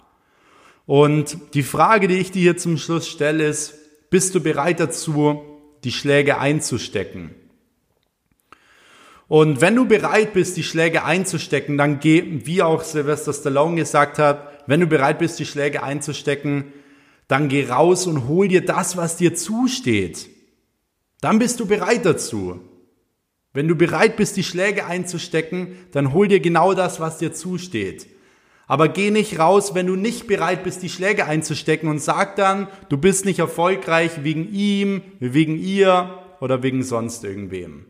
Und 0.86 1.36
die 1.54 1.62
Frage, 1.62 2.08
die 2.08 2.16
ich 2.16 2.30
dir 2.30 2.40
hier 2.40 2.56
zum 2.56 2.78
Schluss 2.78 3.06
stelle, 3.06 3.46
ist, 3.46 3.74
bist 4.10 4.34
du 4.34 4.40
bereit 4.40 4.80
dazu, 4.80 5.42
die 5.84 5.92
Schläge 5.92 6.38
einzustecken? 6.38 7.34
Und 9.28 9.60
wenn 9.60 9.76
du 9.76 9.86
bereit 9.86 10.32
bist, 10.32 10.56
die 10.56 10.62
Schläge 10.62 11.04
einzustecken, 11.04 11.76
dann 11.76 12.00
geh, 12.00 12.24
wie 12.46 12.62
auch 12.62 12.82
Sylvester 12.82 13.34
Stallone 13.34 13.76
gesagt 13.76 14.18
hat, 14.18 14.62
wenn 14.66 14.80
du 14.80 14.86
bereit 14.86 15.18
bist, 15.18 15.38
die 15.38 15.44
Schläge 15.44 15.82
einzustecken, 15.82 16.72
dann 17.28 17.48
geh 17.48 17.66
raus 17.68 18.06
und 18.06 18.26
hol 18.26 18.48
dir 18.48 18.64
das, 18.64 18.96
was 18.96 19.16
dir 19.16 19.34
zusteht. 19.34 20.28
Dann 21.20 21.38
bist 21.38 21.60
du 21.60 21.66
bereit 21.66 22.04
dazu. 22.04 22.60
Wenn 23.52 23.68
du 23.68 23.74
bereit 23.74 24.16
bist, 24.16 24.36
die 24.36 24.44
Schläge 24.44 24.86
einzustecken, 24.86 25.74
dann 25.92 26.12
hol 26.12 26.28
dir 26.28 26.40
genau 26.40 26.74
das, 26.74 27.00
was 27.00 27.18
dir 27.18 27.32
zusteht. 27.32 28.06
Aber 28.66 28.88
geh 28.88 29.10
nicht 29.10 29.38
raus, 29.38 29.74
wenn 29.74 29.86
du 29.86 29.96
nicht 29.96 30.26
bereit 30.26 30.62
bist, 30.62 30.82
die 30.82 30.90
Schläge 30.90 31.26
einzustecken 31.26 31.88
und 31.88 32.00
sag 32.00 32.36
dann, 32.36 32.68
du 32.90 32.98
bist 32.98 33.24
nicht 33.24 33.38
erfolgreich 33.38 34.24
wegen 34.24 34.52
ihm, 34.52 35.02
wegen 35.20 35.58
ihr 35.58 36.22
oder 36.40 36.62
wegen 36.62 36.82
sonst 36.82 37.24
irgendwem. 37.24 37.86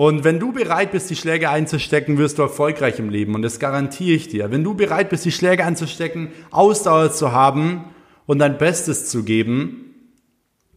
Und 0.00 0.24
wenn 0.24 0.40
du 0.40 0.50
bereit 0.50 0.92
bist, 0.92 1.10
die 1.10 1.14
Schläge 1.14 1.50
einzustecken, 1.50 2.16
wirst 2.16 2.38
du 2.38 2.42
erfolgreich 2.42 2.98
im 2.98 3.10
Leben. 3.10 3.34
Und 3.34 3.42
das 3.42 3.60
garantiere 3.60 4.16
ich 4.16 4.28
dir. 4.28 4.50
Wenn 4.50 4.64
du 4.64 4.72
bereit 4.72 5.10
bist, 5.10 5.26
die 5.26 5.30
Schläge 5.30 5.62
einzustecken, 5.62 6.28
Ausdauer 6.50 7.12
zu 7.12 7.32
haben 7.32 7.84
und 8.24 8.38
dein 8.38 8.56
Bestes 8.56 9.10
zu 9.10 9.24
geben, 9.24 9.94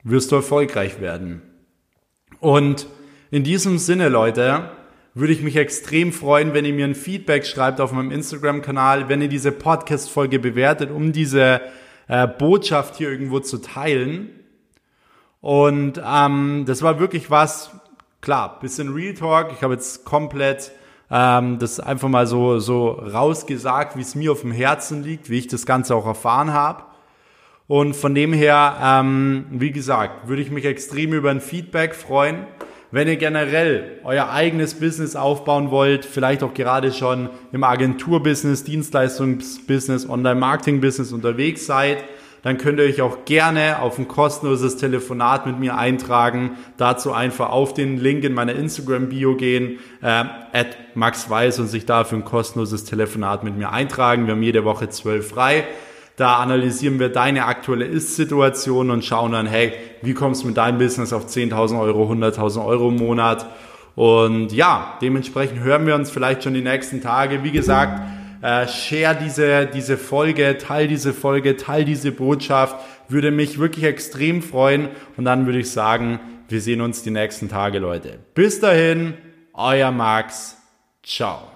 wirst 0.04 0.34
du 0.34 0.36
erfolgreich 0.36 1.00
werden. 1.00 1.42
Und 2.42 2.86
in 3.32 3.46
diesem 3.46 3.78
Sinne, 3.78 4.10
Leute, 4.10 4.72
würde 5.14 5.32
ich 5.32 5.42
mich 5.42 5.56
extrem 5.56 6.12
freuen, 6.12 6.54
wenn 6.54 6.66
ihr 6.66 6.74
mir 6.74 6.84
ein 6.84 6.94
Feedback 6.94 7.46
schreibt 7.46 7.80
auf 7.80 7.94
meinem 7.94 8.12
Instagram-Kanal, 8.12 9.08
wenn 9.08 9.22
ihr 9.22 9.30
diese 9.30 9.54
Podcast-Folge 9.54 10.40
bewertet, 10.40 10.92
um 10.92 11.14
diese 11.14 11.62
äh, 12.10 12.28
Botschaft 12.28 12.98
hier 12.98 13.10
irgendwo 13.10 13.40
zu 13.40 13.60
teilen. 13.60 14.32
Und 15.40 16.02
ähm, 16.06 16.66
das 16.68 16.82
war 16.82 17.00
wirklich 17.00 17.32
was, 17.32 17.72
klar, 18.24 18.58
bisschen 18.62 18.94
Real 18.94 19.14
Talk. 19.14 19.52
Ich 19.52 19.62
habe 19.62 19.74
jetzt 19.74 20.06
komplett 20.06 20.72
ähm, 21.12 21.60
das 21.60 21.80
einfach 21.80 22.08
mal 22.08 22.26
so, 22.26 22.58
so 22.58 22.92
rausgesagt, 22.92 23.98
wie 23.98 24.02
es 24.02 24.16
mir 24.16 24.32
auf 24.32 24.42
dem 24.42 24.52
Herzen 24.52 25.04
liegt, 25.04 25.30
wie 25.30 25.38
ich 25.38 25.48
das 25.48 25.66
Ganze 25.66 25.94
auch 25.94 26.08
erfahren 26.08 26.54
habe. 26.54 26.84
Und 27.68 27.96
von 27.96 28.16
dem 28.16 28.34
her, 28.34 28.78
ähm, 28.82 29.46
wie 29.52 29.72
gesagt, 29.72 30.28
würde 30.28 30.42
ich 30.42 30.52
mich 30.52 30.64
extrem 30.66 31.14
über 31.14 31.32
ein 31.32 31.42
Feedback 31.42 31.94
freuen. 31.96 32.48
Wenn 32.92 33.08
ihr 33.08 33.18
generell 33.18 34.00
euer 34.04 34.30
eigenes 34.30 34.76
Business 34.76 35.16
aufbauen 35.16 35.70
wollt, 35.70 36.06
vielleicht 36.06 36.44
auch 36.44 36.54
gerade 36.54 36.94
schon 36.94 37.30
im 37.52 37.64
Agenturbusiness, 37.64 38.64
Dienstleistungsbusiness, 38.64 40.08
Online-Marketing-Business 40.08 41.12
unterwegs 41.12 41.66
seid, 41.66 41.98
dann 42.44 42.58
könnt 42.58 42.78
ihr 42.78 42.86
euch 42.86 43.02
auch 43.02 43.24
gerne 43.24 43.82
auf 43.82 43.98
ein 43.98 44.10
kostenloses 44.10 44.76
Telefonat 44.76 45.46
mit 45.46 45.60
mir 45.60 45.78
eintragen. 45.78 46.58
Dazu 46.76 47.14
einfach 47.14 47.50
auf 47.50 47.74
den 47.74 47.98
Link 47.98 48.26
in 48.26 48.34
meiner 48.34 48.54
Instagram-Bio 48.54 49.38
gehen, 49.38 49.80
äh, 50.02 50.08
at 50.08 50.78
Max 50.94 51.30
Weiß 51.30 51.60
und 51.60 51.68
sich 51.68 51.86
dafür 51.86 52.18
ein 52.18 52.26
kostenloses 52.26 52.84
Telefonat 52.84 53.46
mit 53.46 53.58
mir 53.58 53.72
eintragen. 53.72 54.28
Wir 54.28 54.34
haben 54.34 54.44
jede 54.44 54.66
Woche 54.66 54.90
zwölf 54.90 55.30
frei. 55.30 55.64
Da 56.18 56.36
analysieren 56.36 57.00
wir 57.00 57.08
deine 57.10 57.46
aktuelle 57.46 57.86
Ist-Situation 57.86 58.92
und 58.92 59.06
schauen 59.06 59.32
dann, 59.32 59.48
hey, 59.48 59.74
wie 60.02 60.14
kommst 60.14 60.44
du 60.44 60.48
mit 60.48 60.58
deinem 60.58 60.78
Business 60.78 61.14
auf 61.14 61.28
10.000 61.28 61.80
Euro, 61.80 62.12
100.000 62.12 62.64
Euro 62.66 62.90
im 62.90 62.98
Monat? 62.98 63.48
Und 63.96 64.52
ja, 64.52 64.98
dementsprechend 65.02 65.62
hören 65.62 65.88
wir 65.88 65.96
uns 65.96 66.12
vielleicht 66.12 66.44
schon 66.44 66.54
die 66.54 66.62
nächsten 66.62 67.02
Tage. 67.02 67.44
Wie 67.44 67.52
gesagt, 67.52 68.02
äh, 68.44 68.68
share 68.68 69.18
diese, 69.20 69.66
diese 69.66 69.98
Folge, 69.98 70.58
teil 70.58 70.88
diese 70.88 71.14
Folge, 71.14 71.56
teil 71.56 71.86
diese 71.86 72.12
Botschaft. 72.12 72.76
Würde 73.08 73.32
mich 73.32 73.58
wirklich 73.58 73.86
extrem 73.86 74.42
freuen. 74.42 74.90
Und 75.18 75.26
dann 75.26 75.46
würde 75.46 75.60
ich 75.60 75.72
sagen, 75.72 76.20
wir 76.50 76.62
sehen 76.62 76.82
uns 76.82 77.04
die 77.04 77.12
nächsten 77.12 77.48
Tage, 77.48 77.80
Leute. 77.80 78.20
Bis 78.34 78.60
dahin, 78.60 79.14
euer 79.54 79.92
Max. 79.92 80.58
Ciao. 81.04 81.53